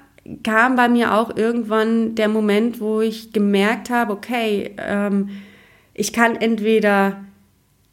kam 0.45 0.77
bei 0.77 0.89
mir 0.89 1.15
auch 1.15 1.37
irgendwann 1.37 2.15
der 2.15 2.29
Moment, 2.29 2.81
wo 2.81 3.01
ich 3.01 3.33
gemerkt 3.33 3.91
habe, 3.91 4.13
okay, 4.13 4.71
ähm, 4.79 5.31
ich 5.95 6.13
kann 6.13 6.37
entweder 6.37 7.25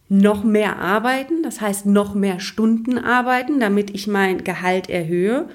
noch 0.09 0.43
mehr 0.43 0.77
arbeiten, 0.77 1.41
das 1.41 1.59
heißt 1.59 1.87
noch 1.87 2.13
mehr 2.13 2.39
Stunden 2.39 2.99
arbeiten, 2.99 3.59
damit 3.59 3.89
ich 3.89 4.05
mein 4.05 4.43
Gehalt 4.43 4.91
erhöhe, 4.91 5.49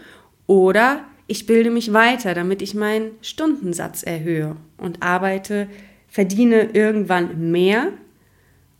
oder 0.48 1.04
ich 1.28 1.46
bilde 1.46 1.70
mich 1.70 1.92
weiter, 1.92 2.34
damit 2.34 2.62
ich 2.62 2.74
meinen 2.74 3.10
Stundensatz 3.22 4.02
erhöhe 4.02 4.56
und 4.78 5.02
arbeite, 5.02 5.68
verdiene 6.08 6.70
irgendwann 6.72 7.52
mehr 7.52 7.92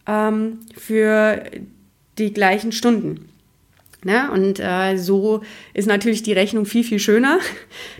ähm, 0.07 0.61
für 0.75 1.43
die 2.17 2.33
gleichen 2.33 2.73
Stunden. 2.73 3.29
Ne? 4.05 4.31
Und 4.31 4.61
äh, 4.61 4.97
so 4.97 5.43
ist 5.75 5.89
natürlich 5.89 6.23
die 6.23 6.33
Rechnung 6.33 6.67
viel, 6.67 6.85
viel 6.85 6.99
schöner. 6.99 7.39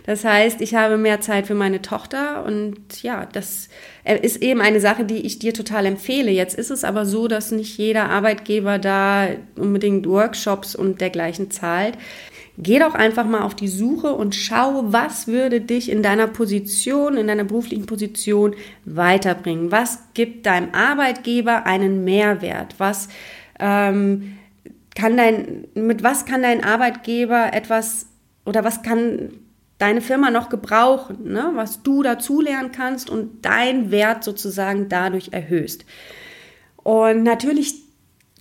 Das 0.05 0.25
heißt, 0.25 0.61
ich 0.61 0.73
habe 0.73 0.97
mehr 0.97 1.21
Zeit 1.21 1.45
für 1.45 1.53
meine 1.53 1.83
Tochter 1.83 2.43
und 2.43 3.03
ja, 3.03 3.27
das 3.31 3.69
äh, 4.03 4.17
ist 4.17 4.41
eben 4.41 4.59
eine 4.59 4.79
Sache, 4.79 5.05
die 5.05 5.17
ich 5.17 5.37
dir 5.37 5.53
total 5.53 5.85
empfehle. 5.85 6.31
Jetzt 6.31 6.57
ist 6.57 6.71
es 6.71 6.83
aber 6.83 7.05
so, 7.05 7.27
dass 7.27 7.51
nicht 7.51 7.77
jeder 7.77 8.09
Arbeitgeber 8.09 8.79
da 8.79 9.27
unbedingt 9.55 10.07
Workshops 10.07 10.73
und 10.73 10.99
dergleichen 10.99 11.51
zahlt. 11.51 11.95
Geh 12.61 12.77
doch 12.79 12.93
einfach 12.93 13.23
mal 13.25 13.43
auf 13.43 13.55
die 13.55 13.69
Suche 13.69 14.11
und 14.11 14.35
schau, 14.35 14.83
was 14.91 15.27
würde 15.27 15.61
dich 15.61 15.89
in 15.89 16.03
deiner 16.03 16.27
Position, 16.27 17.15
in 17.15 17.27
deiner 17.27 17.45
beruflichen 17.45 17.85
Position 17.85 18.53
weiterbringen. 18.83 19.71
Was 19.71 19.99
gibt 20.13 20.45
deinem 20.45 20.73
Arbeitgeber 20.73 21.65
einen 21.65 22.03
Mehrwert? 22.03 22.75
Was 22.77 23.07
ähm, 23.61 24.37
kann 24.93 25.15
dein, 25.15 25.67
mit 25.73 26.03
was 26.03 26.25
kann 26.25 26.41
dein 26.41 26.61
Arbeitgeber 26.61 27.53
etwas 27.53 28.07
oder 28.43 28.65
was 28.65 28.81
kann 28.81 29.29
deine 29.77 30.01
Firma 30.01 30.29
noch 30.29 30.49
gebrauchen, 30.49 31.31
ne? 31.31 31.51
was 31.53 31.81
du 31.81 32.03
dazulernen 32.03 32.73
kannst 32.73 33.09
und 33.09 33.45
dein 33.45 33.89
Wert 33.89 34.25
sozusagen 34.25 34.89
dadurch 34.89 35.29
erhöhst. 35.31 35.85
Und 36.83 37.23
natürlich 37.23 37.88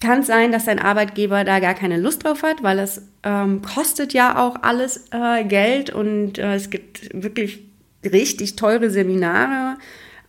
kann 0.01 0.23
sein, 0.23 0.53
dass 0.53 0.67
dein 0.67 0.79
Arbeitgeber 0.79 1.45
da 1.45 1.59
gar 1.61 1.75
keine 1.75 1.99
Lust 1.99 2.25
drauf 2.25 2.43
hat, 2.43 2.63
weil 2.63 2.79
es 2.79 3.03
ähm, 3.25 3.63
kostet 3.63 4.13
ja 4.13 4.39
auch 4.39 4.63
alles 4.63 5.09
äh, 5.11 5.45
Geld 5.45 5.91
und 5.91 6.39
äh, 6.39 6.55
es 6.55 6.71
gibt 6.71 7.11
wirklich 7.13 7.61
richtig 8.05 8.57
teure 8.57 8.91
Seminare, 8.91 9.77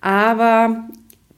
aber 0.01 0.88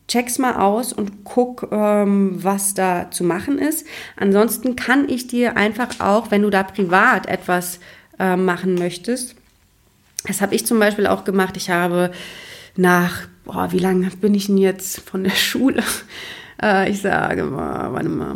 check's 0.08 0.40
mal 0.40 0.56
aus 0.56 0.94
und 0.94 1.24
guck, 1.24 1.70
ähm, 1.72 2.44
was 2.44 2.74
da 2.74 3.12
zu 3.12 3.24
machen 3.24 3.60
ist. 3.60 3.86
Ansonsten 4.16 4.76
kann 4.76 5.10
ich 5.10 5.28
dir 5.28 5.58
einfach 5.58 6.00
auch, 6.00 6.32
wenn 6.32 6.42
du 6.42 6.50
da 6.50 6.64
privat 6.64 7.28
etwas 7.28 7.80
äh, 8.20 8.36
machen 8.36 8.76
möchtest, 8.76 9.36
das 10.26 10.42
habe 10.42 10.56
ich 10.56 10.66
zum 10.66 10.80
Beispiel 10.80 11.08
auch 11.08 11.24
gemacht. 11.24 11.58
Ich 11.58 11.70
habe 11.70 12.12
nach, 12.76 13.28
boah, 13.44 13.72
wie 13.72 13.80
lange 13.80 14.10
bin 14.10 14.36
ich 14.36 14.48
denn 14.48 14.58
jetzt 14.58 15.00
von 15.00 15.24
der 15.24 15.32
Schule? 15.36 15.84
Äh, 16.62 16.92
ich 16.92 17.02
sage 17.02 17.44
mal, 17.44 17.92
warte 17.94 18.10
mal, 18.10 18.36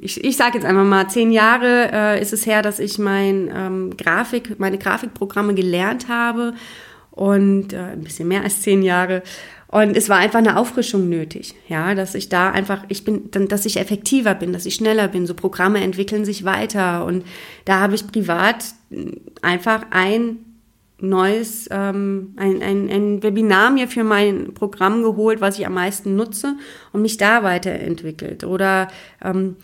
ich, 0.00 0.22
ich 0.22 0.36
sage 0.36 0.58
jetzt 0.58 0.64
einfach 0.64 0.84
mal, 0.84 1.08
zehn 1.08 1.30
Jahre 1.32 1.90
äh, 1.92 2.20
ist 2.20 2.32
es 2.32 2.46
her, 2.46 2.62
dass 2.62 2.78
ich 2.78 2.98
mein 2.98 3.50
ähm, 3.54 3.96
Grafik, 3.96 4.58
meine 4.58 4.78
Grafikprogramme 4.78 5.54
gelernt 5.54 6.08
habe 6.08 6.54
und 7.10 7.72
äh, 7.72 7.92
ein 7.92 8.02
bisschen 8.02 8.28
mehr 8.28 8.42
als 8.42 8.62
zehn 8.62 8.82
Jahre. 8.82 9.22
Und 9.68 9.96
es 9.96 10.10
war 10.10 10.18
einfach 10.18 10.40
eine 10.40 10.58
Auffrischung 10.58 11.08
nötig, 11.08 11.54
ja, 11.66 11.94
dass 11.94 12.14
ich 12.14 12.28
da 12.28 12.50
einfach, 12.50 12.84
ich 12.88 13.04
bin, 13.04 13.30
dass 13.30 13.64
ich 13.64 13.78
effektiver 13.78 14.34
bin, 14.34 14.52
dass 14.52 14.66
ich 14.66 14.74
schneller 14.74 15.08
bin. 15.08 15.26
So 15.26 15.32
Programme 15.32 15.80
entwickeln 15.80 16.26
sich 16.26 16.44
weiter 16.44 17.06
und 17.06 17.24
da 17.64 17.80
habe 17.80 17.94
ich 17.94 18.06
privat 18.06 18.66
einfach 19.40 19.86
ein 19.90 20.51
neues, 21.02 21.68
ähm, 21.70 22.34
ein, 22.36 22.62
ein, 22.62 22.88
ein 22.88 23.22
Webinar 23.22 23.70
mir 23.70 23.88
für 23.88 24.04
mein 24.04 24.54
Programm 24.54 25.02
geholt, 25.02 25.40
was 25.40 25.58
ich 25.58 25.66
am 25.66 25.74
meisten 25.74 26.16
nutze 26.16 26.56
und 26.92 27.02
mich 27.02 27.16
da 27.16 27.42
weiterentwickelt. 27.42 28.44
Oder 28.44 28.88
ähm, 29.22 29.56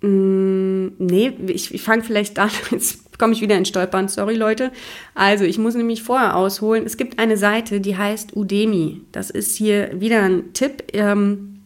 mh, 0.00 0.08
mm, 0.08 0.92
nee, 0.98 1.32
ich, 1.48 1.74
ich 1.74 1.82
fange 1.82 2.04
vielleicht 2.04 2.38
da, 2.38 2.48
jetzt 2.70 3.18
komme 3.18 3.32
ich 3.32 3.40
wieder 3.40 3.56
in 3.56 3.64
Stolpern, 3.64 4.08
sorry 4.08 4.36
Leute. 4.36 4.70
Also 5.14 5.44
ich 5.44 5.58
muss 5.58 5.74
nämlich 5.74 6.02
vorher 6.02 6.36
ausholen. 6.36 6.86
Es 6.86 6.96
gibt 6.96 7.18
eine 7.18 7.36
Seite, 7.36 7.80
die 7.80 7.96
heißt 7.96 8.36
Udemy. 8.36 9.02
Das 9.10 9.30
ist 9.30 9.56
hier 9.56 9.90
wieder 10.00 10.22
ein 10.22 10.52
Tipp. 10.52 10.84
Ähm, 10.92 11.64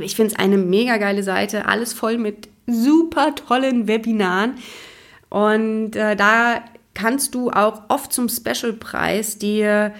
ich 0.00 0.14
finde 0.14 0.32
es 0.32 0.38
eine 0.38 0.58
mega 0.58 0.98
geile 0.98 1.22
Seite, 1.22 1.66
alles 1.66 1.92
voll 1.92 2.18
mit 2.18 2.48
super 2.66 3.34
tollen 3.34 3.88
Webinaren. 3.88 4.54
Und 5.30 5.96
äh, 5.96 6.14
da 6.14 6.62
kannst 6.94 7.34
du 7.34 7.50
auch 7.50 7.82
oft 7.88 8.12
zum 8.12 8.28
Special-Preis 8.28 9.38
dir 9.38 9.92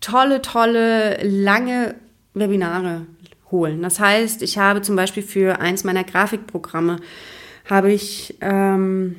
tolle, 0.00 0.42
tolle, 0.42 1.18
lange 1.22 1.94
Webinare 2.34 3.06
holen. 3.50 3.82
Das 3.82 3.98
heißt, 4.00 4.42
ich 4.42 4.58
habe 4.58 4.82
zum 4.82 4.96
Beispiel 4.96 5.22
für 5.22 5.60
eins 5.60 5.84
meiner 5.84 6.04
Grafikprogramme 6.04 6.98
habe 7.68 7.92
ich 7.92 8.36
ähm, 8.40 9.16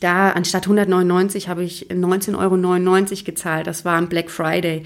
da 0.00 0.30
anstatt 0.30 0.64
199 0.64 1.48
habe 1.48 1.62
ich 1.62 1.88
19,99 1.88 2.36
Euro 3.12 3.24
gezahlt. 3.24 3.66
Das 3.66 3.84
war 3.84 3.96
ein 3.96 4.08
Black 4.08 4.30
Friday. 4.30 4.82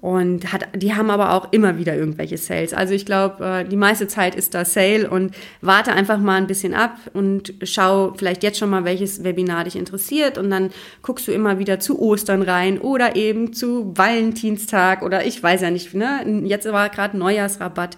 Und 0.00 0.52
hat, 0.52 0.68
die 0.74 0.94
haben 0.94 1.10
aber 1.10 1.32
auch 1.32 1.52
immer 1.52 1.78
wieder 1.78 1.96
irgendwelche 1.96 2.36
Sales. 2.36 2.74
Also 2.74 2.92
ich 2.92 3.06
glaube, 3.06 3.44
äh, 3.44 3.64
die 3.64 3.76
meiste 3.76 4.06
Zeit 4.06 4.34
ist 4.34 4.54
da 4.54 4.64
Sale 4.64 5.08
und 5.08 5.34
warte 5.62 5.92
einfach 5.92 6.18
mal 6.18 6.36
ein 6.36 6.46
bisschen 6.46 6.74
ab 6.74 6.96
und 7.14 7.54
schau 7.62 8.12
vielleicht 8.16 8.42
jetzt 8.42 8.58
schon 8.58 8.70
mal, 8.70 8.84
welches 8.84 9.24
Webinar 9.24 9.64
dich 9.64 9.74
interessiert 9.74 10.38
und 10.38 10.50
dann 10.50 10.70
guckst 11.02 11.26
du 11.26 11.32
immer 11.32 11.58
wieder 11.58 11.80
zu 11.80 11.98
Ostern 11.98 12.42
rein 12.42 12.78
oder 12.78 13.16
eben 13.16 13.52
zu 13.52 13.96
Valentinstag 13.96 15.02
oder 15.02 15.24
ich 15.24 15.42
weiß 15.42 15.62
ja 15.62 15.70
nicht, 15.70 15.94
ne? 15.94 16.42
Jetzt 16.44 16.70
war 16.70 16.88
gerade 16.90 17.16
Neujahrsrabatt. 17.16 17.96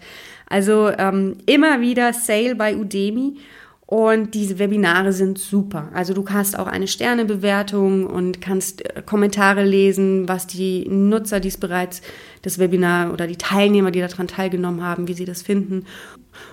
Also 0.48 0.90
ähm, 0.96 1.36
immer 1.46 1.80
wieder 1.80 2.12
Sale 2.12 2.54
bei 2.54 2.76
Udemy 2.76 3.36
und 3.90 4.34
diese 4.34 4.58
Webinare 4.58 5.14
sind 5.14 5.38
super. 5.38 5.88
Also 5.94 6.12
du 6.12 6.22
hast 6.28 6.58
auch 6.58 6.66
eine 6.66 6.86
Sternebewertung 6.86 8.06
und 8.06 8.42
kannst 8.42 8.84
äh, 8.84 9.00
Kommentare 9.00 9.64
lesen, 9.64 10.28
was 10.28 10.46
die 10.46 10.86
Nutzer, 10.86 11.40
die 11.40 11.48
es 11.48 11.56
bereits 11.56 12.02
das 12.42 12.58
Webinar 12.58 13.14
oder 13.14 13.26
die 13.26 13.38
Teilnehmer, 13.38 13.90
die 13.90 14.00
daran 14.00 14.28
teilgenommen 14.28 14.84
haben, 14.84 15.08
wie 15.08 15.14
sie 15.14 15.24
das 15.24 15.40
finden. 15.40 15.86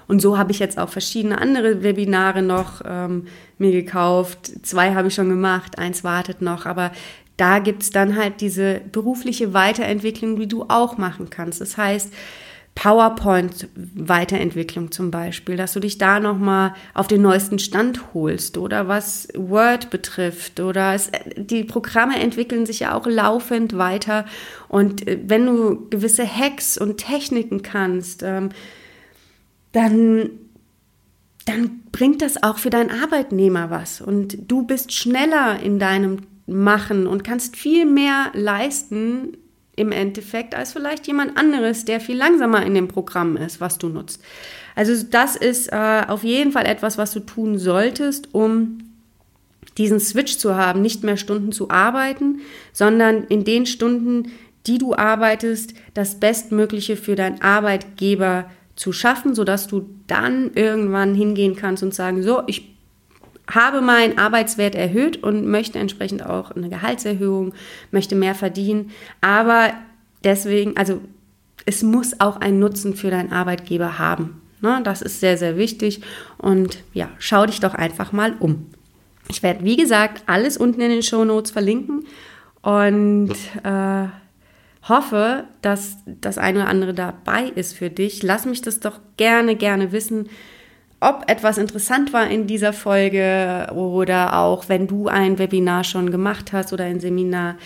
Und 0.07 0.21
so 0.21 0.37
habe 0.37 0.53
ich 0.53 0.59
jetzt 0.59 0.79
auch 0.79 0.87
verschiedene 0.87 1.37
andere 1.41 1.83
Webinare 1.83 2.41
noch 2.41 2.81
ähm, 2.85 3.25
mir 3.57 3.73
gekauft. 3.73 4.53
Zwei 4.65 4.95
habe 4.95 5.09
ich 5.09 5.15
schon 5.15 5.27
gemacht, 5.27 5.77
eins 5.77 6.05
wartet 6.05 6.41
noch, 6.41 6.65
aber 6.65 6.93
da 7.35 7.59
gibt's 7.59 7.89
dann 7.89 8.15
halt 8.15 8.39
diese 8.39 8.79
berufliche 8.93 9.53
Weiterentwicklung, 9.53 10.39
die 10.39 10.47
du 10.47 10.67
auch 10.69 10.97
machen 10.97 11.29
kannst. 11.29 11.59
Das 11.59 11.75
heißt, 11.75 12.13
PowerPoint-Weiterentwicklung 12.75 14.91
zum 14.91 15.09
Beispiel, 15.09 15.55
dass 15.55 15.73
du 15.73 15.79
dich 15.79 15.97
da 15.97 16.19
nochmal 16.19 16.75
auf 16.93 17.07
den 17.07 17.21
neuesten 17.21 17.57
Stand 17.57 18.13
holst 18.13 18.57
oder 18.57 18.89
was 18.89 19.29
Word 19.33 19.89
betrifft 19.89 20.59
oder 20.59 20.93
es, 20.93 21.09
die 21.37 21.63
Programme 21.63 22.19
entwickeln 22.19 22.65
sich 22.65 22.81
ja 22.81 22.93
auch 22.93 23.07
laufend 23.07 23.77
weiter. 23.77 24.25
Und 24.67 25.07
äh, 25.07 25.17
wenn 25.25 25.45
du 25.45 25.87
gewisse 25.89 26.27
Hacks 26.27 26.77
und 26.77 26.97
Techniken 26.97 27.61
kannst, 27.63 28.23
ähm, 28.23 28.49
dann 29.71 30.31
dann 31.45 31.83
bringt 31.91 32.23
das 32.23 32.41
auch 32.41 32.57
für 32.57 32.71
deinen 32.71 32.89
Arbeitnehmer 32.89 33.69
was. 33.69 34.01
Und 34.01 34.51
du 34.51 34.63
bist 34.63 34.91
schneller 34.91 35.59
in 35.61 35.77
deinem 35.77 36.23
Machen 36.47 37.07
und 37.07 37.23
kannst 37.23 37.55
viel 37.55 37.85
mehr 37.85 38.31
leisten 38.33 39.37
im 39.75 39.91
Endeffekt 39.91 40.55
als 40.55 40.73
vielleicht 40.73 41.07
jemand 41.07 41.37
anderes, 41.37 41.85
der 41.85 41.99
viel 41.99 42.17
langsamer 42.17 42.65
in 42.65 42.73
dem 42.73 42.87
Programm 42.87 43.37
ist, 43.37 43.59
was 43.59 43.77
du 43.77 43.89
nutzt. 43.89 44.21
Also 44.75 45.05
das 45.09 45.35
ist 45.35 45.71
äh, 45.71 46.03
auf 46.07 46.23
jeden 46.23 46.51
Fall 46.51 46.65
etwas, 46.65 46.97
was 46.97 47.11
du 47.13 47.21
tun 47.21 47.57
solltest, 47.57 48.33
um 48.33 48.79
diesen 49.77 49.99
Switch 49.99 50.37
zu 50.37 50.55
haben, 50.55 50.81
nicht 50.81 51.03
mehr 51.03 51.17
Stunden 51.17 51.51
zu 51.51 51.69
arbeiten, 51.69 52.39
sondern 52.71 53.25
in 53.25 53.43
den 53.43 53.65
Stunden, 53.65 54.31
die 54.67 54.77
du 54.77 54.95
arbeitest, 54.95 55.73
das 55.93 56.19
Bestmögliche 56.19 56.95
für 56.97 57.15
deinen 57.15 57.41
Arbeitgeber 57.41 58.49
zu 58.75 58.91
schaffen, 58.91 59.35
sodass 59.35 59.67
du 59.67 59.89
dann 60.07 60.51
irgendwann 60.53 61.15
hingehen 61.15 61.55
kannst 61.55 61.83
und 61.83 61.93
sagen, 61.93 62.23
so, 62.23 62.43
ich 62.47 62.74
habe 63.51 63.81
meinen 63.81 64.17
Arbeitswert 64.17 64.75
erhöht 64.75 65.21
und 65.21 65.45
möchte 65.45 65.79
entsprechend 65.79 66.25
auch 66.25 66.51
eine 66.51 66.69
Gehaltserhöhung, 66.69 67.53
möchte 67.91 68.15
mehr 68.15 68.35
verdienen. 68.35 68.91
Aber 69.21 69.73
deswegen, 70.23 70.77
also 70.77 71.01
es 71.65 71.83
muss 71.83 72.19
auch 72.19 72.37
einen 72.37 72.59
Nutzen 72.59 72.95
für 72.95 73.11
deinen 73.11 73.31
Arbeitgeber 73.31 73.99
haben. 73.99 74.41
Ne? 74.61 74.81
Das 74.83 75.01
ist 75.01 75.19
sehr, 75.19 75.37
sehr 75.37 75.57
wichtig. 75.57 76.01
Und 76.37 76.79
ja, 76.93 77.09
schau 77.19 77.45
dich 77.45 77.59
doch 77.59 77.73
einfach 77.73 78.11
mal 78.11 78.35
um. 78.39 78.67
Ich 79.27 79.41
werde, 79.43 79.63
wie 79.63 79.77
gesagt, 79.77 80.23
alles 80.27 80.57
unten 80.57 80.81
in 80.81 80.89
den 80.89 81.03
Show 81.03 81.25
Notes 81.25 81.51
verlinken 81.51 82.05
und 82.61 83.33
äh, 83.63 84.07
hoffe, 84.87 85.45
dass 85.61 85.97
das 86.05 86.37
eine 86.37 86.59
oder 86.59 86.69
andere 86.69 86.93
dabei 86.93 87.45
ist 87.55 87.73
für 87.73 87.89
dich. 87.89 88.21
Lass 88.21 88.45
mich 88.45 88.61
das 88.61 88.79
doch 88.79 88.99
gerne, 89.17 89.55
gerne 89.55 89.91
wissen 89.91 90.29
ob 90.99 91.25
etwas 91.27 91.57
interessant 91.57 92.13
war 92.13 92.29
in 92.29 92.47
dieser 92.47 92.73
Folge 92.73 93.67
oder 93.73 94.39
auch 94.39 94.69
wenn 94.69 94.87
du 94.87 95.07
ein 95.07 95.37
Webinar 95.37 95.83
schon 95.83 96.11
gemacht 96.11 96.53
hast 96.53 96.73
oder 96.73 96.85
ein 96.85 96.99
Seminar, 96.99 97.57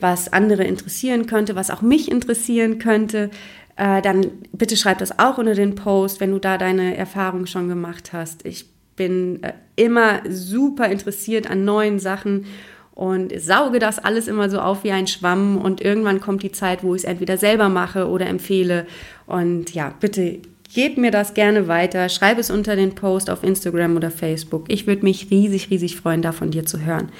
was 0.00 0.32
andere 0.32 0.64
interessieren 0.64 1.26
könnte, 1.26 1.56
was 1.56 1.70
auch 1.70 1.82
mich 1.82 2.10
interessieren 2.10 2.78
könnte, 2.78 3.30
äh, 3.76 4.02
dann 4.02 4.26
bitte 4.52 4.76
schreib 4.76 4.98
das 4.98 5.18
auch 5.18 5.38
unter 5.38 5.54
den 5.54 5.74
Post, 5.74 6.20
wenn 6.20 6.30
du 6.30 6.38
da 6.38 6.58
deine 6.58 6.96
Erfahrung 6.96 7.46
schon 7.46 7.68
gemacht 7.68 8.12
hast. 8.12 8.46
Ich 8.46 8.66
bin 8.96 9.42
äh, 9.42 9.52
immer 9.76 10.20
super 10.28 10.88
interessiert 10.88 11.50
an 11.50 11.64
neuen 11.64 11.98
Sachen 11.98 12.46
und 12.94 13.32
sauge 13.40 13.80
das 13.80 13.98
alles 13.98 14.28
immer 14.28 14.48
so 14.48 14.60
auf 14.60 14.84
wie 14.84 14.92
ein 14.92 15.08
Schwamm 15.08 15.58
und 15.58 15.80
irgendwann 15.80 16.20
kommt 16.20 16.44
die 16.44 16.52
Zeit, 16.52 16.84
wo 16.84 16.94
ich 16.94 17.02
es 17.02 17.08
entweder 17.08 17.38
selber 17.38 17.68
mache 17.68 18.08
oder 18.08 18.26
empfehle. 18.26 18.86
Und 19.26 19.74
ja, 19.74 19.92
bitte 19.98 20.38
Gebt 20.74 20.98
mir 20.98 21.12
das 21.12 21.34
gerne 21.34 21.68
weiter, 21.68 22.08
schreib 22.08 22.36
es 22.36 22.50
unter 22.50 22.74
den 22.74 22.96
Post 22.96 23.30
auf 23.30 23.44
Instagram 23.44 23.96
oder 23.96 24.10
Facebook. 24.10 24.64
Ich 24.68 24.88
würde 24.88 25.04
mich 25.04 25.30
riesig, 25.30 25.70
riesig 25.70 25.96
freuen, 25.96 26.20
da 26.20 26.32
von 26.32 26.50
dir 26.50 26.66
zu 26.66 26.84
hören. 26.84 27.10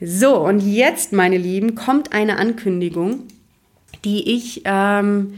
So, 0.00 0.36
und 0.38 0.60
jetzt, 0.60 1.12
meine 1.12 1.36
Lieben, 1.36 1.76
kommt 1.76 2.12
eine 2.12 2.38
Ankündigung, 2.38 3.24
die 4.04 4.34
ich, 4.34 4.62
ähm, 4.64 5.34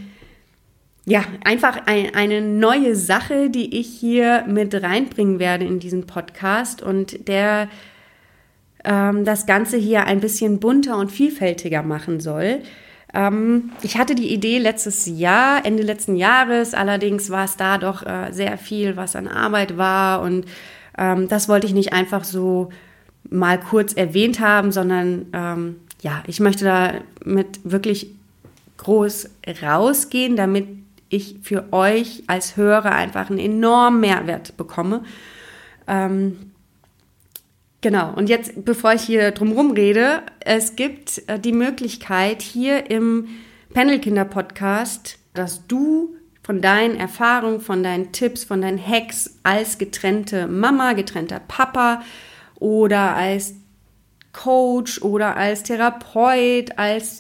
ja, 1.05 1.25
einfach 1.44 1.87
ein, 1.87 2.14
eine 2.14 2.40
neue 2.40 2.96
Sache, 2.96 3.51
die 3.51 3.79
ich 3.79 3.88
hier 3.88 4.44
mit 4.48 4.75
reinbringen 4.75 5.38
werde 5.38 5.66
in 5.66 5.81
diesen 5.81 6.07
Podcast 6.07 6.81
und 6.81 7.29
der 7.29 7.68
ähm, 8.85 9.25
das 9.25 9.46
Ganze 9.46 9.77
hier 9.77 10.07
ein 10.07 10.20
bisschen 10.20 10.61
bunter 10.61 10.96
und 10.96 11.12
vielfältiger 11.12 11.83
machen 11.83 12.20
soll. 12.20 12.61
Ähm, 13.14 13.70
ich 13.83 13.98
hatte 13.98 14.14
die 14.14 14.33
Idee 14.33 14.59
letztes 14.59 15.07
Jahr, 15.07 15.64
Ende 15.64 15.83
letzten 15.83 16.16
Jahres, 16.16 16.75
allerdings 16.75 17.31
war 17.31 17.44
es 17.44 17.57
da 17.57 17.79
doch 17.79 18.05
äh, 18.05 18.33
sehr 18.33 18.57
viel, 18.59 18.96
was 18.96 19.16
an 19.16 19.29
Arbeit 19.29 19.77
war 19.77 20.22
und 20.22 20.46
ähm, 20.96 21.29
das 21.29 21.48
wollte 21.48 21.66
ich 21.66 21.75
nicht 21.75 21.92
einfach 21.92 22.25
so 22.25 22.70
mal 23.29 23.59
kurz 23.59 23.92
erwähnt 23.92 24.40
haben, 24.40 24.72
sondern 24.72 25.27
ähm, 25.33 25.77
ja, 26.03 26.22
ich 26.27 26.40
möchte 26.40 26.64
da 26.64 26.92
mit 27.25 27.61
wirklich 27.64 28.11
groß 28.79 29.31
rausgehen, 29.62 30.37
damit 30.37 30.66
ich 31.09 31.37
für 31.42 31.72
euch 31.72 32.25
als 32.27 32.57
Hörer 32.57 32.92
einfach 32.92 33.31
einen 33.31 33.38
enormen 33.38 34.01
Mehrwert 34.01 34.57
bekomme. 34.57 35.05
Ähm, 35.87 36.51
Genau, 37.83 38.14
und 38.14 38.29
jetzt, 38.29 38.64
bevor 38.64 38.92
ich 38.92 39.03
hier 39.03 39.33
drumherum 39.33 39.73
rede, 39.73 40.23
es 40.38 40.77
gibt 40.77 41.23
äh, 41.27 41.38
die 41.38 41.53
Möglichkeit 41.53 42.40
hier 42.40 42.88
im 42.88 43.27
Panelkinder-Podcast, 43.75 45.18
dass 45.35 45.66
du 45.66 46.14
von 46.45 46.61
deinen 46.61 46.97
Erfahrungen, 46.97 47.61
von 47.61 47.83
deinen 47.83 48.12
Tipps, 48.12 48.45
von 48.45 48.62
deinen 48.62 48.79
Hacks 48.79 49.38
als 49.42 49.79
getrennte 49.79 50.47
Mama, 50.47 50.92
getrennter 50.92 51.40
Papa 51.40 52.03
oder 52.61 53.16
als 53.16 53.55
Coach 54.33 55.03
oder 55.03 55.37
als 55.37 55.64
Therapeut, 55.64 56.79
als 56.79 57.18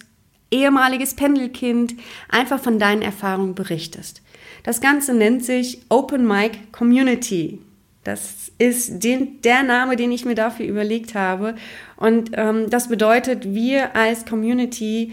ehemaliges 0.52 1.14
Pendelkind 1.14 1.94
einfach 2.28 2.60
von 2.60 2.78
deinen 2.78 3.02
Erfahrungen 3.02 3.56
berichtest. 3.56 4.22
Das 4.62 4.80
Ganze 4.80 5.12
nennt 5.12 5.44
sich 5.44 5.80
Open 5.88 6.24
Mic 6.24 6.70
Community. 6.70 7.58
Das 8.04 8.50
ist 8.58 9.04
den, 9.04 9.40
der 9.42 9.62
Name, 9.62 9.96
den 9.96 10.10
ich 10.10 10.24
mir 10.24 10.34
dafür 10.34 10.66
überlegt 10.66 11.14
habe. 11.14 11.54
Und 11.96 12.32
ähm, 12.34 12.68
das 12.68 12.88
bedeutet, 12.88 13.54
wir 13.54 13.94
als 13.94 14.26
Community 14.26 15.12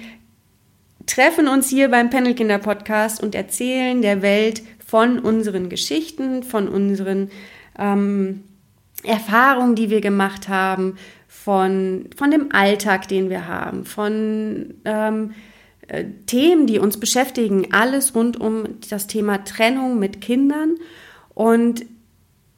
treffen 1.05 1.47
uns 1.47 1.69
hier 1.69 1.89
beim 1.89 2.09
Panelkinder 2.09 2.57
Podcast 2.57 3.21
und 3.21 3.35
erzählen 3.35 4.01
der 4.01 4.21
Welt 4.21 4.63
von 4.85 5.19
unseren 5.19 5.69
Geschichten, 5.69 6.41
von 6.41 6.67
unseren 6.67 7.29
ähm, 7.77 8.43
Erfahrungen, 9.03 9.75
die 9.75 9.89
wir 9.89 10.01
gemacht 10.01 10.49
haben, 10.49 10.97
von, 11.27 12.09
von 12.15 12.31
dem 12.31 12.51
Alltag, 12.51 13.07
den 13.07 13.29
wir 13.29 13.47
haben, 13.47 13.85
von 13.85 14.73
ähm, 14.85 15.31
äh, 15.87 16.05
Themen, 16.25 16.65
die 16.65 16.79
uns 16.79 16.99
beschäftigen, 16.99 17.67
alles 17.71 18.15
rund 18.15 18.39
um 18.39 18.79
das 18.89 19.07
Thema 19.07 19.43
Trennung 19.45 19.99
mit 19.99 20.21
Kindern. 20.21 20.75
Und 21.33 21.85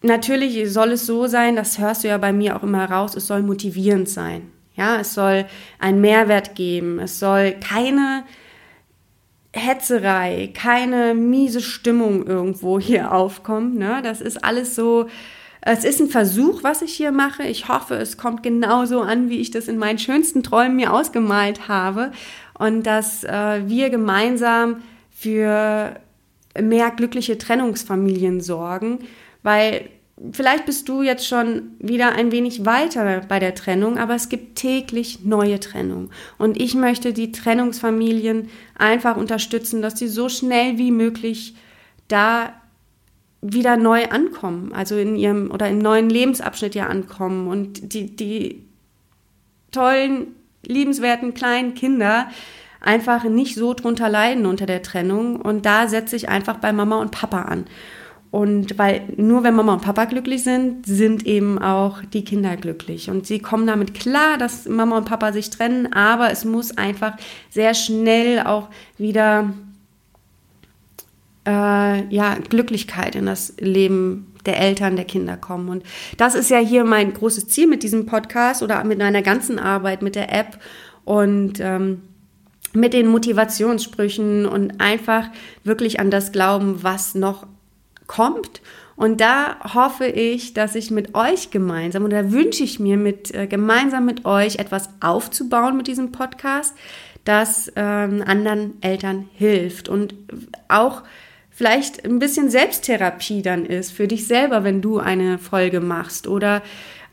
natürlich 0.01 0.71
soll 0.71 0.93
es 0.93 1.05
so 1.05 1.27
sein, 1.27 1.55
das 1.55 1.79
hörst 1.79 2.03
du 2.03 2.07
ja 2.07 2.17
bei 2.17 2.33
mir 2.33 2.55
auch 2.55 2.63
immer 2.63 2.89
raus, 2.89 3.15
es 3.15 3.27
soll 3.27 3.43
motivierend 3.43 4.09
sein. 4.09 4.51
Ja, 4.75 4.99
es 4.99 5.13
soll 5.13 5.45
einen 5.79 6.01
Mehrwert 6.01 6.55
geben. 6.55 6.99
Es 6.99 7.19
soll 7.19 7.51
keine 7.59 8.23
Hetzerei, 9.53 10.49
keine 10.53 11.13
miese 11.13 11.61
Stimmung 11.61 12.25
irgendwo 12.25 12.79
hier 12.79 13.13
aufkommen. 13.13 13.77
Ne? 13.77 14.01
Das 14.01 14.21
ist 14.21 14.43
alles 14.43 14.75
so, 14.75 15.07
es 15.61 15.83
ist 15.83 15.99
ein 15.99 16.09
Versuch, 16.09 16.63
was 16.63 16.81
ich 16.81 16.93
hier 16.93 17.11
mache. 17.11 17.43
Ich 17.43 17.67
hoffe, 17.67 17.95
es 17.95 18.17
kommt 18.17 18.43
genauso 18.43 19.01
an, 19.01 19.29
wie 19.29 19.39
ich 19.39 19.51
das 19.51 19.67
in 19.67 19.77
meinen 19.77 19.99
schönsten 19.99 20.41
Träumen 20.41 20.77
mir 20.77 20.93
ausgemalt 20.93 21.67
habe. 21.67 22.11
Und 22.57 22.83
dass 22.83 23.23
äh, 23.23 23.67
wir 23.67 23.89
gemeinsam 23.89 24.81
für 25.11 25.99
mehr 26.59 26.91
glückliche 26.91 27.37
Trennungsfamilien 27.37 28.41
sorgen, 28.41 28.99
weil 29.43 29.89
vielleicht 30.31 30.65
bist 30.65 30.87
du 30.87 31.01
jetzt 31.01 31.27
schon 31.27 31.71
wieder 31.79 32.13
ein 32.13 32.31
wenig 32.31 32.65
weiter 32.65 33.21
bei 33.27 33.39
der 33.39 33.55
Trennung, 33.55 33.97
aber 33.97 34.15
es 34.15 34.29
gibt 34.29 34.57
täglich 34.57 35.23
neue 35.23 35.59
Trennungen. 35.59 36.11
Und 36.37 36.61
ich 36.61 36.75
möchte 36.75 37.13
die 37.13 37.31
Trennungsfamilien 37.31 38.49
einfach 38.77 39.17
unterstützen, 39.17 39.81
dass 39.81 39.97
sie 39.97 40.07
so 40.07 40.29
schnell 40.29 40.77
wie 40.77 40.91
möglich 40.91 41.55
da 42.07 42.53
wieder 43.41 43.75
neu 43.75 44.05
ankommen, 44.05 44.71
also 44.71 44.97
in 44.97 45.15
ihrem 45.15 45.49
oder 45.49 45.67
im 45.67 45.79
neuen 45.79 46.09
Lebensabschnitt 46.09 46.75
ja 46.75 46.87
ankommen 46.87 47.47
und 47.47 47.93
die, 47.93 48.15
die 48.15 48.67
tollen, 49.71 50.35
liebenswerten 50.63 51.33
kleinen 51.33 51.73
Kinder 51.73 52.27
einfach 52.81 53.23
nicht 53.23 53.55
so 53.55 53.73
drunter 53.73 54.09
leiden 54.09 54.45
unter 54.45 54.67
der 54.67 54.83
Trennung. 54.83 55.41
Und 55.41 55.65
da 55.65 55.87
setze 55.87 56.15
ich 56.15 56.29
einfach 56.29 56.57
bei 56.57 56.71
Mama 56.71 56.99
und 56.99 57.11
Papa 57.11 57.43
an. 57.43 57.65
Und 58.31 58.79
weil 58.79 59.03
nur 59.17 59.43
wenn 59.43 59.55
Mama 59.55 59.73
und 59.73 59.81
Papa 59.81 60.05
glücklich 60.05 60.43
sind, 60.43 60.85
sind 60.85 61.27
eben 61.27 61.59
auch 61.59 62.01
die 62.13 62.23
Kinder 62.23 62.55
glücklich. 62.55 63.09
Und 63.09 63.27
sie 63.27 63.39
kommen 63.39 63.67
damit 63.67 63.93
klar, 63.93 64.37
dass 64.37 64.69
Mama 64.69 64.97
und 64.97 65.05
Papa 65.05 65.33
sich 65.33 65.49
trennen, 65.49 65.91
aber 65.91 66.31
es 66.31 66.45
muss 66.45 66.77
einfach 66.77 67.17
sehr 67.49 67.73
schnell 67.73 68.39
auch 68.39 68.69
wieder 68.97 69.53
äh, 71.45 72.05
ja, 72.07 72.35
Glücklichkeit 72.49 73.15
in 73.15 73.25
das 73.25 73.53
Leben 73.59 74.33
der 74.45 74.59
Eltern, 74.59 74.95
der 74.95 75.05
Kinder 75.05 75.35
kommen. 75.35 75.67
Und 75.67 75.83
das 76.17 76.33
ist 76.33 76.49
ja 76.49 76.59
hier 76.59 76.85
mein 76.85 77.13
großes 77.13 77.49
Ziel 77.49 77.67
mit 77.67 77.83
diesem 77.83 78.05
Podcast 78.05 78.63
oder 78.63 78.81
mit 78.85 78.97
meiner 78.97 79.21
ganzen 79.21 79.59
Arbeit 79.59 80.01
mit 80.01 80.15
der 80.15 80.33
App 80.33 80.57
und 81.03 81.59
ähm, 81.59 82.01
mit 82.73 82.93
den 82.93 83.07
Motivationssprüchen 83.07 84.45
und 84.45 84.79
einfach 84.79 85.27
wirklich 85.65 85.99
an 85.99 86.09
das 86.09 86.31
Glauben, 86.31 86.83
was 86.83 87.13
noch 87.15 87.45
kommt. 88.11 88.61
Und 88.97 89.21
da 89.21 89.57
hoffe 89.73 90.05
ich, 90.05 90.53
dass 90.53 90.75
ich 90.75 90.91
mit 90.91 91.15
euch 91.15 91.49
gemeinsam 91.49 92.03
oder 92.03 92.31
wünsche 92.31 92.63
ich 92.63 92.79
mir 92.79 92.97
mit 92.97 93.33
äh, 93.33 93.47
gemeinsam 93.47 94.05
mit 94.05 94.25
euch 94.25 94.57
etwas 94.59 94.89
aufzubauen 94.99 95.77
mit 95.77 95.87
diesem 95.87 96.11
Podcast, 96.11 96.75
das 97.23 97.71
ähm, 97.75 98.21
anderen 98.25 98.73
Eltern 98.81 99.29
hilft 99.33 99.87
und 99.87 100.13
auch 100.67 101.03
vielleicht 101.49 102.05
ein 102.05 102.19
bisschen 102.19 102.49
Selbsttherapie 102.49 103.41
dann 103.41 103.65
ist 103.65 103.91
für 103.91 104.07
dich 104.07 104.27
selber, 104.27 104.63
wenn 104.63 104.81
du 104.81 104.99
eine 104.99 105.37
Folge 105.37 105.79
machst 105.79 106.27
oder 106.27 106.61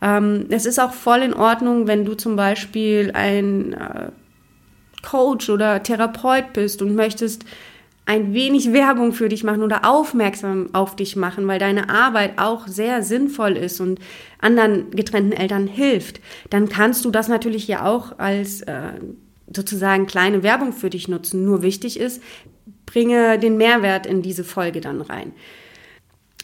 ähm, 0.03 0.47
es 0.51 0.67
ist 0.67 0.79
auch 0.79 0.93
voll 0.93 1.21
in 1.21 1.35
Ordnung, 1.35 1.87
wenn 1.87 2.05
du 2.05 2.15
zum 2.15 2.37
Beispiel 2.37 3.13
ein 3.15 3.73
äh, 3.73 4.11
Coach 5.03 5.49
oder 5.49 5.83
Therapeut 5.83 6.53
bist 6.53 6.83
und 6.83 6.95
möchtest 6.95 7.45
ein 8.09 8.33
wenig 8.33 8.73
Werbung 8.73 9.13
für 9.13 9.29
dich 9.29 9.45
machen 9.45 9.63
oder 9.63 9.85
aufmerksam 9.85 10.71
auf 10.73 10.97
dich 10.97 11.15
machen, 11.15 11.47
weil 11.47 11.59
deine 11.59 11.91
Arbeit 11.91 12.39
auch 12.39 12.67
sehr 12.67 13.03
sinnvoll 13.03 13.55
ist 13.55 13.81
und 13.81 14.01
anderen 14.41 14.91
getrennten 14.93 15.33
Eltern 15.33 15.67
hilft, 15.67 16.21
dann 16.49 16.71
kannst 16.71 17.05
du 17.05 17.11
das 17.11 17.29
natürlich 17.29 17.69
ja 17.69 17.85
auch 17.85 18.19
als 18.19 18.63
äh, 18.63 18.93
sozusagen 19.55 20.07
kleine 20.07 20.43
Werbung 20.43 20.73
für 20.73 20.89
dich 20.89 21.07
nutzen. 21.09 21.45
Nur 21.45 21.61
wichtig 21.61 22.01
ist, 22.01 22.23
bringe 22.87 23.39
den 23.39 23.59
Mehrwert 23.59 24.07
in 24.07 24.23
diese 24.23 24.43
Folge 24.43 24.81
dann 24.81 25.03
rein. 25.03 25.33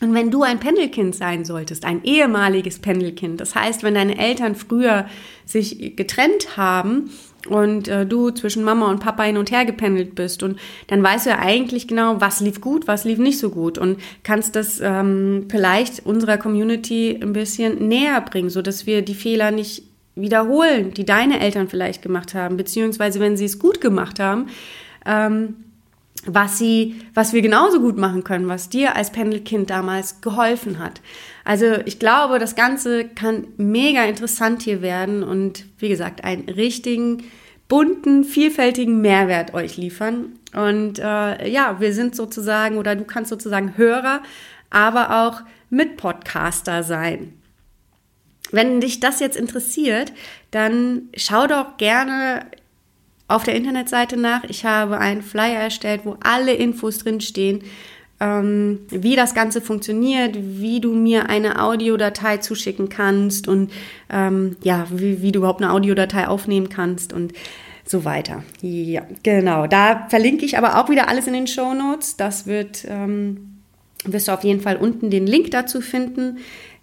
Und 0.03 0.12
wenn 0.12 0.31
du 0.31 0.42
ein 0.42 0.61
Pendelkind 0.61 1.14
sein 1.14 1.46
solltest, 1.46 1.87
ein 1.87 2.05
ehemaliges 2.05 2.79
Pendelkind, 2.81 3.40
das 3.40 3.55
heißt, 3.55 3.83
wenn 3.83 3.94
deine 3.94 4.18
Eltern 4.18 4.55
früher 4.55 5.07
sich 5.46 5.96
getrennt 5.96 6.59
haben 6.59 7.09
und 7.48 7.88
äh, 7.88 8.07
du 8.07 8.30
zwischen 8.30 8.64
Mama 8.64 8.90
und 8.90 9.00
Papa 9.00 9.24
hin 9.24 9.37
und 9.37 9.50
her 9.50 9.64
gependelt 9.64 10.14
bist. 10.14 10.42
Und 10.42 10.59
dann 10.87 11.02
weißt 11.02 11.26
du 11.26 11.30
ja 11.30 11.38
eigentlich 11.38 11.88
genau, 11.88 12.20
was 12.20 12.40
lief 12.40 12.61
gut, 12.61 12.87
was 12.87 13.04
lief 13.04 13.18
nicht 13.18 13.38
so 13.38 13.50
gut. 13.50 13.78
Und 13.78 13.98
kannst 14.22 14.57
das 14.57 14.80
ähm, 14.83 15.46
vielleicht 15.50 16.07
unserer 16.07 16.38
Community 16.38 17.18
ein 17.20 17.33
bisschen 17.33 17.88
näher 17.88 18.20
bringen, 18.20 18.50
so 18.50 18.62
dass 18.62 18.87
wir 18.87 19.02
die 19.02 19.14
Fehler 19.14 19.50
nicht 19.50 19.83
wiederholen, 20.14 20.94
die 20.94 21.04
deine 21.04 21.40
Eltern 21.40 21.68
vielleicht 21.68 22.02
gemacht 22.02 22.35
haben, 22.35 22.57
beziehungsweise 22.57 23.20
wenn 23.20 23.37
sie 23.37 23.46
es 23.46 23.59
gut 23.59 23.80
gemacht 23.80 24.20
haben, 24.20 24.46
ähm, 25.04 25.57
was 26.26 26.58
sie, 26.58 27.02
was 27.14 27.32
wir 27.32 27.42
genauso 27.42 27.80
gut 27.80 27.96
machen 27.96 28.24
können, 28.24 28.48
was 28.48 28.68
dir 28.68 28.96
als 28.96 29.12
Pendelkind 29.12 29.70
damals 29.70 30.20
geholfen 30.20 30.78
hat. 30.78 31.00
Also 31.44 31.66
ich 31.84 31.98
glaube, 31.98 32.38
das 32.38 32.56
Ganze 32.56 33.04
kann 33.04 33.46
mega 33.56 34.04
interessant 34.04 34.62
hier 34.62 34.82
werden 34.82 35.22
und 35.22 35.66
wie 35.78 35.88
gesagt, 35.88 36.24
einen 36.24 36.48
richtigen, 36.48 37.24
bunten, 37.68 38.24
vielfältigen 38.24 39.00
Mehrwert 39.00 39.54
euch 39.54 39.76
liefern. 39.76 40.38
Und 40.54 40.98
äh, 40.98 41.48
ja, 41.48 41.80
wir 41.80 41.92
sind 41.92 42.14
sozusagen 42.14 42.76
oder 42.78 42.96
du 42.96 43.04
kannst 43.04 43.30
sozusagen 43.30 43.76
Hörer, 43.76 44.22
aber 44.70 45.26
auch 45.26 45.42
Mitpodcaster 45.70 46.82
sein. 46.82 47.34
Wenn 48.50 48.80
dich 48.80 49.00
das 49.00 49.20
jetzt 49.20 49.37
interessiert, 49.37 50.12
dann 50.52 51.08
schau 51.16 51.46
doch 51.46 51.76
gerne 51.76 52.46
auf 53.28 53.44
der 53.44 53.54
Internetseite 53.54 54.16
nach. 54.16 54.44
Ich 54.44 54.64
habe 54.64 54.98
einen 54.98 55.22
Flyer 55.22 55.60
erstellt, 55.60 56.02
wo 56.04 56.16
alle 56.22 56.54
Infos 56.54 56.98
drin 56.98 57.20
stehen, 57.20 57.62
ähm, 58.20 58.80
wie 58.90 59.16
das 59.16 59.34
Ganze 59.34 59.60
funktioniert, 59.60 60.37
wie 60.38 60.80
du 60.80 60.92
mir 60.92 61.28
eine 61.28 61.62
Audiodatei 61.62 62.38
zuschicken 62.38 62.88
kannst 62.88 63.48
und 63.48 63.72
ähm, 64.10 64.56
ja, 64.62 64.87
wie, 64.90 65.22
wie 65.22 65.32
du 65.32 65.40
überhaupt 65.40 65.62
eine 65.62 65.72
Audiodatei 65.72 66.28
aufnehmen 66.28 66.68
kannst 66.68 67.12
und 67.12 67.32
so 67.84 68.04
weiter. 68.04 68.42
Ja, 68.62 69.02
genau. 69.22 69.66
Da 69.66 70.06
verlinke 70.08 70.44
ich 70.44 70.56
aber 70.56 70.80
auch 70.80 70.88
wieder 70.88 71.08
alles 71.08 71.26
in 71.26 71.34
den 71.34 71.46
Show 71.46 71.74
Notes. 71.74 72.16
Das 72.16 72.46
wird, 72.46 72.87
ähm, 72.88 73.58
wirst 74.04 74.28
du 74.28 74.32
auf 74.32 74.44
jeden 74.44 74.60
Fall 74.60 74.76
unten 74.76 75.10
den 75.10 75.26
Link 75.26 75.50
dazu 75.50 75.80
finden. 75.80 76.38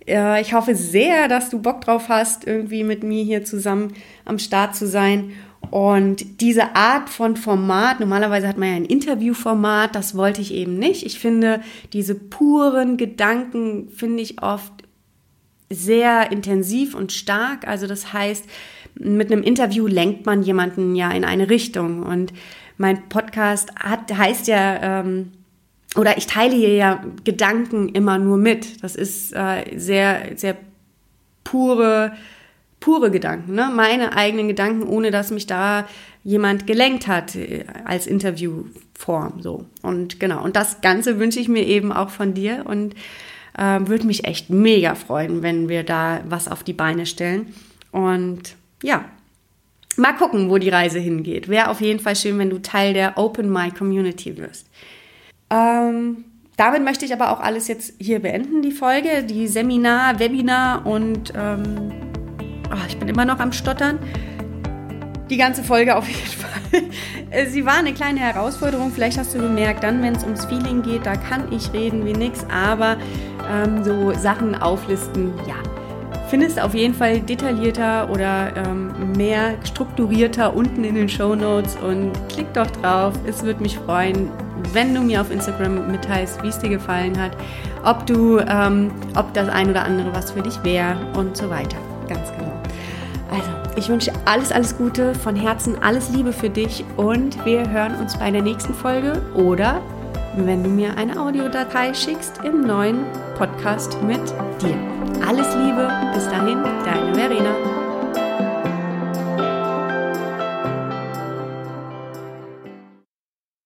Äh, 0.07 0.41
ich 0.41 0.53
hoffe 0.53 0.75
sehr, 0.75 1.27
dass 1.27 1.49
du 1.49 1.59
Bock 1.59 1.81
drauf 1.81 2.09
hast, 2.09 2.45
irgendwie 2.45 2.83
mit 2.83 3.03
mir 3.03 3.23
hier 3.23 3.43
zusammen 3.43 3.93
am 4.25 4.37
Start 4.37 4.75
zu 4.75 4.87
sein. 4.87 5.31
Und 5.71 6.41
diese 6.41 6.75
Art 6.75 7.09
von 7.09 7.37
Format, 7.37 8.01
normalerweise 8.01 8.45
hat 8.45 8.57
man 8.57 8.69
ja 8.69 8.75
ein 8.75 8.85
Interviewformat, 8.85 9.95
das 9.95 10.17
wollte 10.17 10.41
ich 10.41 10.53
eben 10.53 10.77
nicht. 10.77 11.05
Ich 11.05 11.17
finde, 11.17 11.61
diese 11.93 12.13
puren 12.13 12.97
Gedanken 12.97 13.87
finde 13.89 14.21
ich 14.21 14.43
oft 14.43 14.73
sehr 15.69 16.29
intensiv 16.29 16.93
und 16.93 17.13
stark. 17.13 17.65
Also 17.65 17.87
das 17.87 18.11
heißt, 18.11 18.45
mit 18.95 19.31
einem 19.31 19.43
Interview 19.43 19.87
lenkt 19.87 20.25
man 20.25 20.43
jemanden 20.43 20.93
ja 20.93 21.09
in 21.11 21.23
eine 21.23 21.49
Richtung. 21.49 22.03
Und 22.03 22.33
mein 22.77 23.07
Podcast 23.07 23.73
hat, 23.77 24.11
heißt 24.11 24.49
ja, 24.49 24.99
ähm, 24.99 25.31
oder 25.95 26.17
ich 26.17 26.27
teile 26.27 26.53
hier 26.53 26.73
ja 26.73 27.01
Gedanken 27.23 27.87
immer 27.87 28.17
nur 28.17 28.35
mit. 28.35 28.83
Das 28.83 28.97
ist 28.97 29.33
äh, 29.33 29.77
sehr, 29.77 30.33
sehr 30.35 30.57
pure 31.45 32.11
pure 32.81 33.11
Gedanken, 33.11 33.53
ne? 33.53 33.71
meine 33.73 34.17
eigenen 34.17 34.49
Gedanken, 34.49 34.83
ohne 34.83 35.11
dass 35.11 35.31
mich 35.31 35.47
da 35.47 35.87
jemand 36.23 36.67
gelenkt 36.67 37.07
hat 37.07 37.35
äh, 37.35 37.63
als 37.85 38.07
Interviewform. 38.07 39.41
So. 39.41 39.65
Und 39.81 40.19
genau, 40.19 40.43
und 40.43 40.57
das 40.57 40.81
Ganze 40.81 41.17
wünsche 41.19 41.39
ich 41.39 41.47
mir 41.47 41.65
eben 41.65 41.93
auch 41.93 42.09
von 42.09 42.33
dir 42.33 42.65
und 42.65 42.95
äh, 43.57 43.79
würde 43.81 44.05
mich 44.05 44.25
echt 44.25 44.49
mega 44.49 44.95
freuen, 44.95 45.43
wenn 45.43 45.69
wir 45.69 45.83
da 45.83 46.21
was 46.27 46.49
auf 46.49 46.63
die 46.63 46.73
Beine 46.73 47.05
stellen. 47.05 47.53
Und 47.91 48.55
ja, 48.83 49.05
mal 49.95 50.13
gucken, 50.13 50.49
wo 50.49 50.57
die 50.57 50.69
Reise 50.69 50.99
hingeht. 50.99 51.47
Wäre 51.49 51.69
auf 51.69 51.81
jeden 51.81 51.99
Fall 51.99 52.15
schön, 52.15 52.39
wenn 52.39 52.49
du 52.49 52.61
Teil 52.61 52.93
der 52.93 53.17
Open 53.17 53.51
My 53.51 53.69
Community 53.69 54.37
wirst. 54.37 54.67
Ähm, 55.51 56.25
damit 56.57 56.83
möchte 56.83 57.05
ich 57.05 57.13
aber 57.13 57.31
auch 57.31 57.41
alles 57.41 57.67
jetzt 57.67 57.93
hier 57.99 58.19
beenden, 58.19 58.63
die 58.63 58.71
Folge, 58.71 59.23
die 59.23 59.47
Seminar, 59.47 60.19
Webinar 60.19 60.85
und 60.85 61.33
ähm, 61.35 61.91
oh, 62.71 62.85
ich 62.87 62.97
bin 62.97 63.07
immer 63.07 63.25
noch 63.25 63.39
am 63.39 63.51
Stottern. 63.51 63.99
Die 65.29 65.37
ganze 65.37 65.63
Folge 65.63 65.95
auf 65.95 66.07
jeden 66.07 66.19
Fall. 66.19 67.47
Sie 67.47 67.65
war 67.65 67.75
eine 67.77 67.93
kleine 67.93 68.19
Herausforderung. 68.19 68.91
Vielleicht 68.91 69.17
hast 69.17 69.33
du 69.33 69.39
gemerkt, 69.39 69.83
dann, 69.83 70.01
wenn 70.01 70.15
es 70.15 70.23
ums 70.23 70.45
Feeling 70.45 70.81
geht, 70.81 71.05
da 71.05 71.15
kann 71.15 71.51
ich 71.51 71.71
reden 71.71 72.05
wie 72.05 72.13
nix, 72.13 72.45
aber 72.51 72.97
ähm, 73.49 73.83
so 73.83 74.13
Sachen 74.13 74.55
auflisten, 74.55 75.33
ja, 75.47 75.55
findest 76.31 76.61
auf 76.61 76.73
jeden 76.73 76.93
Fall 76.93 77.19
detaillierter 77.19 78.09
oder 78.09 78.55
ähm, 78.55 79.11
mehr 79.17 79.55
strukturierter 79.65 80.55
unten 80.55 80.85
in 80.85 80.95
den 80.95 81.09
Show 81.09 81.35
Notes 81.35 81.75
und 81.77 82.13
klick 82.29 82.53
doch 82.53 82.67
drauf. 82.67 83.13
Es 83.27 83.43
würde 83.43 83.61
mich 83.61 83.77
freuen, 83.77 84.29
wenn 84.71 84.95
du 84.95 85.01
mir 85.01 85.19
auf 85.19 85.29
Instagram 85.29 85.91
mitteilst, 85.91 86.41
wie 86.41 86.47
es 86.47 86.57
dir 86.57 86.69
gefallen 86.69 87.19
hat, 87.21 87.31
ob 87.83 88.05
du, 88.05 88.39
ähm, 88.39 88.91
ob 89.15 89.33
das 89.33 89.49
ein 89.49 89.69
oder 89.69 89.83
andere 89.83 90.13
was 90.13 90.31
für 90.31 90.41
dich 90.41 90.63
wäre 90.63 90.95
und 91.17 91.35
so 91.35 91.49
weiter. 91.49 91.77
Ich 93.81 93.89
wünsche 93.89 94.11
alles, 94.25 94.51
alles 94.51 94.77
Gute, 94.77 95.15
von 95.15 95.35
Herzen 95.35 95.75
alles 95.81 96.11
Liebe 96.11 96.33
für 96.33 96.51
dich 96.51 96.85
und 96.97 97.43
wir 97.45 97.67
hören 97.67 97.95
uns 97.95 98.15
bei 98.15 98.29
der 98.29 98.43
nächsten 98.43 98.75
Folge 98.75 99.19
oder 99.33 99.81
wenn 100.37 100.63
du 100.63 100.69
mir 100.69 100.95
eine 100.97 101.19
Audiodatei 101.19 101.91
schickst 101.91 102.41
im 102.43 102.61
neuen 102.61 102.99
Podcast 103.39 103.97
mit 104.03 104.21
dir. 104.61 104.77
Alles 105.27 105.47
Liebe, 105.55 105.89
bis 106.13 106.29
dahin, 106.29 106.61